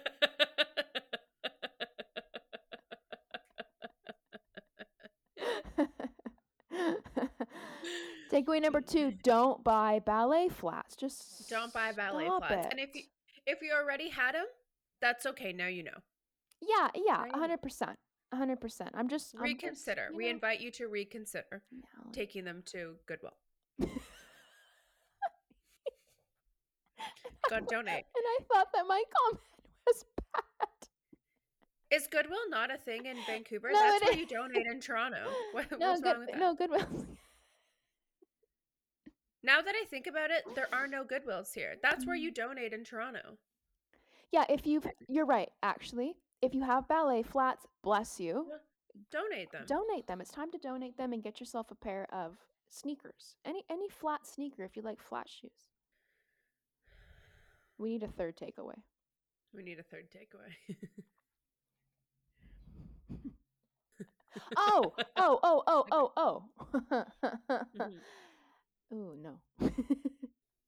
Takeaway 8.45 8.61
number 8.61 8.81
two: 8.81 9.11
Don't 9.23 9.63
buy 9.63 9.99
ballet 9.99 10.49
flats. 10.49 10.95
Just 10.95 11.49
don't 11.49 11.73
buy 11.73 11.91
ballet 11.91 12.27
flats. 12.39 12.67
And 12.71 12.79
if 12.79 12.93
you 12.95 13.03
if 13.45 13.59
you 13.61 13.71
already 13.73 14.09
had 14.09 14.35
them, 14.35 14.45
that's 15.01 15.25
okay. 15.25 15.51
Now 15.53 15.67
you 15.67 15.83
know. 15.83 15.97
yeah, 16.61 16.89
yeah, 16.95 17.25
hundred 17.33 17.61
percent, 17.61 17.97
hundred 18.33 18.61
percent. 18.61 18.91
I'm 18.93 19.07
just 19.09 19.35
I'm 19.37 19.43
Reconsider. 19.43 20.09
you 20.11 20.17
we 20.17 20.25
know, 20.25 20.31
invite 20.31 20.59
you 20.61 20.71
to 20.71 20.87
reconsider 20.87 21.63
like- 21.73 22.13
taking 22.13 22.43
them 22.45 22.63
to 22.67 22.95
Goodwill. 23.07 23.33
Go 27.49 27.59
donate. 27.61 28.05
And 28.15 28.25
I 28.25 28.39
thought 28.53 28.67
that 28.73 28.83
my 28.87 29.01
comment 29.17 29.41
was 29.87 30.05
bad. 30.33 30.43
Is 31.91 32.07
Goodwill 32.07 32.49
not 32.49 32.71
a 32.71 32.77
thing 32.77 33.05
in 33.07 33.17
Vancouver? 33.25 33.69
No, 33.73 33.79
That's 33.79 34.03
it 34.03 34.09
is. 34.11 34.17
you 34.17 34.27
donate 34.27 34.67
in 34.67 34.79
Toronto. 34.79 35.17
What, 35.53 35.71
No, 35.79 35.89
what's 35.89 36.01
good. 36.01 36.09
wrong 36.11 36.19
with 36.19 36.29
that? 36.31 36.39
No, 36.39 36.53
Goodwill. 36.53 36.85
Now 39.43 39.61
that 39.61 39.73
I 39.75 39.85
think 39.85 40.07
about 40.07 40.31
it, 40.31 40.43
there 40.55 40.67
are 40.73 40.87
no 40.87 41.03
Goodwills 41.03 41.53
here. 41.53 41.75
That's 41.81 42.05
where 42.05 42.17
Mm. 42.17 42.21
you 42.21 42.31
donate 42.31 42.73
in 42.73 42.83
Toronto. 42.83 43.37
yeah, 44.31 44.45
if 44.49 44.65
you've, 44.67 44.85
you're 45.07 45.25
right. 45.25 45.49
Actually, 45.63 46.15
if 46.41 46.53
you 46.53 46.61
have 46.63 46.87
ballet 46.87 47.23
flats, 47.23 47.65
bless 47.81 48.19
you. 48.19 48.51
Donate 49.11 49.51
them. 49.51 49.65
Donate 49.65 50.07
them. 50.07 50.19
It's 50.21 50.31
time 50.31 50.51
to 50.51 50.57
donate 50.57 50.97
them 50.97 51.13
and 51.13 51.23
get 51.23 51.39
yourself 51.39 51.71
a 51.71 51.75
pair 51.75 52.05
of 52.13 52.35
sneakers. 52.67 53.37
Any 53.45 53.63
any 53.69 53.87
flat 53.89 54.25
sneaker 54.27 54.63
if 54.63 54.75
you 54.75 54.81
like 54.81 55.01
flat 55.01 55.29
shoes. 55.29 55.69
We 57.77 57.89
need 57.89 58.03
a 58.03 58.07
third 58.09 58.35
takeaway. 58.35 58.75
We 59.53 59.63
need 59.63 59.79
a 59.79 59.83
third 59.83 60.09
takeaway. 60.11 60.75
Oh, 64.55 64.93
oh, 65.17 65.39
oh, 65.43 65.63
oh, 65.67 65.85
oh, 65.91 66.11
oh. 66.17 67.05
Mhm. 67.77 67.99
Oh 68.91 69.13
no. 69.19 69.39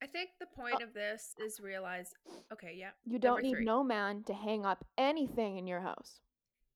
I 0.03 0.07
think 0.07 0.31
the 0.39 0.47
uh 0.47 0.61
point 0.61 0.81
of 0.81 0.93
this 0.93 1.35
is 1.39 1.59
realize 1.59 2.09
okay, 2.51 2.73
yeah, 2.77 2.91
you 3.05 3.19
don't 3.19 3.43
need 3.43 3.55
three. 3.55 3.65
no 3.65 3.83
man 3.83 4.23
to 4.23 4.33
hang 4.33 4.65
up 4.65 4.85
anything 4.97 5.57
in 5.57 5.67
your 5.67 5.81
house. 5.81 6.19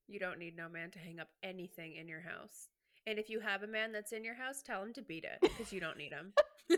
you 0.08 0.20
don't 0.20 0.38
need 0.40 0.56
no 0.56 0.70
man 0.70 0.92
to 0.92 1.00
hang 1.00 1.20
up 1.20 1.30
anything 1.44 1.96
in 1.96 2.08
your 2.08 2.22
house. 2.22 2.70
And 3.08 3.20
if 3.20 3.30
you 3.30 3.40
have 3.40 3.64
a 3.64 3.68
man 3.68 3.92
that's 3.92 4.12
in 4.14 4.24
your 4.24 4.36
house, 4.36 4.62
tell 4.64 4.82
him 4.82 4.94
to 4.94 5.02
beat 5.02 5.26
it 5.26 5.38
because 5.42 5.72
you 5.72 5.80
don't 5.80 5.98
need 5.98 6.12
him. 6.12 6.34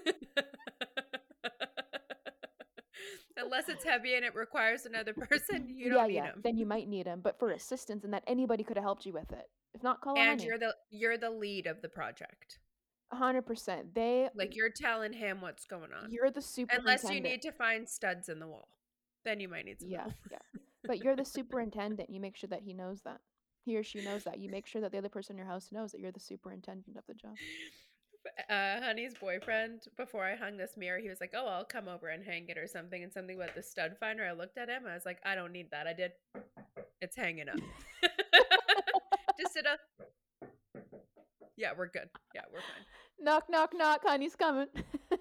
Unless 3.37 3.69
it's 3.69 3.83
heavy 3.83 4.15
and 4.15 4.25
it 4.25 4.35
requires 4.35 4.85
another 4.85 5.13
person, 5.13 5.67
you 5.73 5.89
don't 5.89 5.99
yeah, 5.99 6.07
need 6.07 6.15
yeah. 6.15 6.25
him. 6.25 6.41
Then 6.43 6.57
you 6.57 6.65
might 6.65 6.87
need 6.89 7.05
him, 7.05 7.21
but 7.23 7.37
for 7.39 7.51
assistance 7.51 8.03
and 8.03 8.13
that 8.13 8.23
anybody 8.27 8.63
could 8.63 8.77
have 8.77 8.83
helped 8.83 9.05
you 9.05 9.13
with 9.13 9.31
it. 9.31 9.45
If 9.73 9.83
not, 9.83 10.01
call 10.01 10.17
And 10.17 10.41
you're 10.41 10.57
the 10.57 10.75
you're 10.89 11.17
the 11.17 11.29
lead 11.29 11.67
of 11.67 11.81
the 11.81 11.89
project. 11.89 12.59
Hundred 13.11 13.43
percent. 13.43 13.93
They 13.95 14.29
Like 14.35 14.55
you're 14.55 14.69
telling 14.69 15.13
him 15.13 15.41
what's 15.41 15.65
going 15.65 15.91
on. 15.93 16.11
you're 16.11 16.29
the 16.31 16.41
superintendent. 16.41 17.03
Unless 17.03 17.15
you 17.15 17.21
need 17.21 17.41
to 17.43 17.51
find 17.51 17.87
studs 17.87 18.29
in 18.29 18.39
the 18.39 18.47
wall. 18.47 18.67
Then 19.25 19.39
you 19.39 19.47
might 19.49 19.65
need 19.65 19.79
some 19.81 19.89
Yeah, 19.89 20.01
help. 20.01 20.13
yeah. 20.31 20.37
But 20.85 21.03
you're 21.03 21.15
the 21.15 21.25
superintendent. 21.37 22.09
You 22.09 22.19
make 22.19 22.35
sure 22.37 22.49
that 22.49 22.61
he 22.61 22.73
knows 22.73 23.01
that. 23.03 23.19
He 23.65 23.75
or 23.77 23.83
she 23.83 24.01
knows 24.01 24.23
that. 24.23 24.39
You 24.39 24.49
make 24.49 24.65
sure 24.67 24.81
that 24.81 24.91
the 24.93 24.97
other 24.97 25.09
person 25.09 25.33
in 25.33 25.37
your 25.39 25.47
house 25.47 25.69
knows 25.71 25.91
that 25.91 25.99
you're 25.99 26.11
the 26.13 26.19
superintendent 26.19 26.95
of 26.97 27.03
the 27.07 27.13
job. 27.13 27.35
uh, 28.49 28.79
honey's 28.85 29.13
boyfriend 29.19 29.81
before 29.97 30.23
I 30.23 30.35
hung 30.35 30.55
this 30.57 30.77
mirror, 30.77 30.99
he 30.99 31.09
was 31.09 31.19
like, 31.19 31.33
"Oh, 31.35 31.47
I'll 31.47 31.65
come 31.65 31.87
over 31.89 32.07
and 32.07 32.23
hang 32.23 32.47
it 32.47 32.57
or 32.57 32.67
something." 32.67 33.03
And 33.03 33.11
something 33.11 33.35
about 33.35 33.55
the 33.55 33.63
stud 33.63 33.97
finder. 33.99 34.25
I 34.25 34.31
looked 34.31 34.57
at 34.57 34.69
him. 34.69 34.83
I 34.89 34.93
was 34.93 35.05
like, 35.05 35.19
"I 35.25 35.35
don't 35.35 35.51
need 35.51 35.69
that. 35.71 35.87
I 35.87 35.93
did. 35.93 36.11
It's 37.01 37.15
hanging 37.15 37.49
up. 37.49 37.57
Just 39.39 39.53
sit 39.53 39.65
up. 39.67 39.79
Yeah, 41.57 41.71
we're 41.75 41.87
good. 41.87 42.09
Yeah, 42.35 42.41
we're 42.53 42.59
fine. 42.59 42.85
Knock, 43.19 43.45
knock, 43.49 43.71
knock. 43.75 44.01
Honey's 44.05 44.35
coming. 44.35 44.67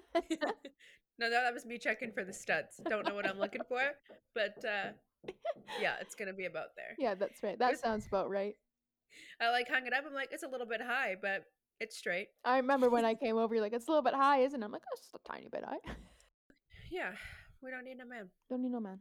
no, 1.19 1.29
that 1.29 1.53
was 1.53 1.65
me 1.65 1.79
checking 1.79 2.11
for 2.11 2.23
the 2.23 2.33
studs. 2.33 2.79
Don't 2.87 3.07
know 3.07 3.15
what 3.15 3.27
I'm 3.27 3.39
looking 3.39 3.63
for, 3.67 3.81
but 4.35 4.63
uh, 4.63 4.91
yeah, 5.81 5.95
it's 5.99 6.13
gonna 6.13 6.33
be 6.33 6.45
about 6.45 6.67
there. 6.75 6.95
yeah, 6.99 7.15
that's 7.15 7.41
right. 7.41 7.57
That 7.57 7.79
sounds 7.79 8.05
about 8.05 8.29
right. 8.29 8.53
I 9.41 9.49
like 9.49 9.67
hung 9.67 9.87
it 9.87 9.93
up. 9.93 10.03
I'm 10.07 10.13
like, 10.13 10.29
it's 10.31 10.43
a 10.43 10.47
little 10.47 10.67
bit 10.67 10.81
high, 10.81 11.15
but 11.19 11.45
it's 11.79 11.97
straight. 11.97 12.27
I 12.45 12.57
remember 12.57 12.89
when 12.89 13.03
I 13.03 13.13
came 13.23 13.37
over, 13.37 13.55
you're 13.55 13.63
like, 13.63 13.73
it's 13.73 13.87
a 13.87 13.91
little 13.91 14.03
bit 14.03 14.13
high, 14.13 14.41
isn't 14.41 14.61
it? 14.61 14.65
I'm 14.65 14.71
like, 14.71 14.83
oh, 14.85 14.93
it's 14.93 15.01
just 15.01 15.15
a 15.15 15.31
tiny 15.31 15.47
bit 15.51 15.63
high. 15.65 15.93
Yeah, 16.91 17.11
we 17.63 17.71
don't 17.71 17.83
need 17.83 17.97
no 17.97 18.05
man. 18.05 18.29
Don't 18.49 18.61
need 18.61 18.71
no 18.71 18.79
man. 18.79 18.99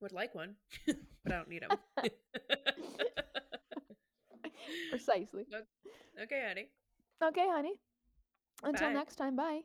Would 0.00 0.12
like 0.12 0.32
one, 0.34 0.54
but 0.86 0.96
I 1.26 1.30
don't 1.30 1.48
need 1.48 1.64
him. 1.64 1.76
Precisely. 4.90 5.46
okay, 6.22 6.42
honey. 6.46 6.68
Okay, 7.22 7.46
honey. 7.48 7.74
Until 8.62 8.88
Bye. 8.88 8.94
next 8.94 9.16
time, 9.16 9.36
bye. 9.36 9.60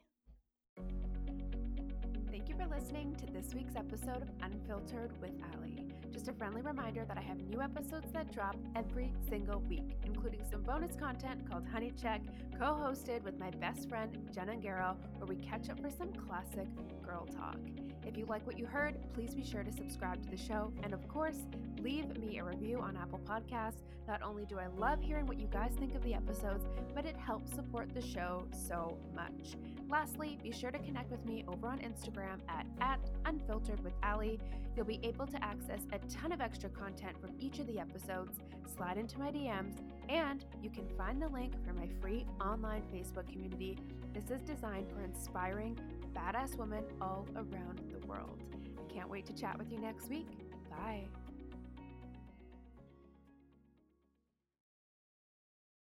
Thank 2.29 2.49
you 2.49 2.55
for 2.55 2.67
listening 2.67 3.15
to 3.15 3.25
this 3.27 3.53
week's 3.53 3.75
episode 3.75 4.21
of 4.21 4.29
Unfiltered 4.41 5.13
with 5.21 5.31
Ali. 5.53 5.87
Just 6.11 6.27
a 6.27 6.33
friendly 6.33 6.61
reminder 6.61 7.05
that 7.05 7.17
I 7.17 7.21
have 7.21 7.37
new 7.37 7.61
episodes 7.61 8.11
that 8.11 8.31
drop 8.31 8.55
every 8.75 9.13
single 9.29 9.61
week, 9.61 9.97
including 10.05 10.41
some 10.49 10.61
bonus 10.61 10.95
content 10.95 11.49
called 11.49 11.65
Honey 11.67 11.91
Check, 11.99 12.21
co 12.57 12.65
hosted 12.65 13.23
with 13.23 13.39
my 13.39 13.49
best 13.49 13.89
friend 13.89 14.29
Jenna 14.33 14.55
Garrow, 14.55 14.95
where 15.17 15.27
we 15.27 15.35
catch 15.35 15.69
up 15.69 15.79
for 15.79 15.89
some 15.89 16.11
classic 16.13 16.67
girl 17.03 17.25
talk. 17.25 17.57
If 18.05 18.17
you 18.17 18.25
like 18.25 18.45
what 18.45 18.59
you 18.59 18.65
heard, 18.65 18.95
please 19.13 19.33
be 19.33 19.43
sure 19.43 19.63
to 19.63 19.71
subscribe 19.71 20.21
to 20.23 20.29
the 20.29 20.37
show. 20.37 20.71
And 20.83 20.93
of 20.93 21.07
course, 21.07 21.37
leave 21.81 22.17
me 22.17 22.37
a 22.37 22.43
review 22.43 22.79
on 22.79 22.97
Apple 22.97 23.19
Podcasts. 23.19 23.83
Not 24.07 24.21
only 24.21 24.45
do 24.45 24.59
I 24.59 24.67
love 24.77 25.01
hearing 25.01 25.25
what 25.25 25.39
you 25.39 25.47
guys 25.47 25.71
think 25.79 25.95
of 25.95 26.03
the 26.03 26.13
episodes, 26.13 26.65
but 26.93 27.05
it 27.05 27.15
helps 27.15 27.53
support 27.53 27.93
the 27.93 28.01
show 28.01 28.45
so 28.51 28.97
much. 29.15 29.55
Lastly, 29.89 30.37
be 30.43 30.51
sure 30.51 30.71
to 30.71 30.79
connect 30.79 31.11
with 31.11 31.25
me 31.25 31.45
over 31.47 31.67
on 31.67 31.79
Instagram 31.79 32.39
at, 32.49 32.65
at 32.81 32.99
unfilteredwithally. 33.23 34.39
You'll 34.75 34.85
be 34.85 34.99
able 35.03 35.27
to 35.27 35.43
access 35.43 35.81
a 35.93 35.99
ton 36.11 36.31
of 36.31 36.41
extra 36.41 36.69
content 36.69 37.19
from 37.21 37.31
each 37.39 37.59
of 37.59 37.67
the 37.67 37.79
episodes, 37.79 38.39
slide 38.75 38.97
into 38.97 39.19
my 39.19 39.31
DMs, 39.31 39.75
and 40.09 40.43
you 40.61 40.69
can 40.69 40.87
find 40.97 41.21
the 41.21 41.29
link 41.29 41.53
for 41.65 41.73
my 41.73 41.87
free 42.01 42.25
online 42.41 42.83
Facebook 42.93 43.31
community. 43.31 43.77
This 44.13 44.31
is 44.31 44.41
designed 44.41 44.89
for 44.89 45.03
inspiring, 45.03 45.77
badass 46.13 46.55
women 46.57 46.83
all 47.01 47.27
around 47.35 47.81
the 47.91 48.05
world. 48.07 48.43
I 48.79 48.93
can't 48.93 49.09
wait 49.09 49.25
to 49.27 49.33
chat 49.33 49.57
with 49.57 49.71
you 49.71 49.79
next 49.79 50.09
week. 50.09 50.27
Bye. 50.69 51.05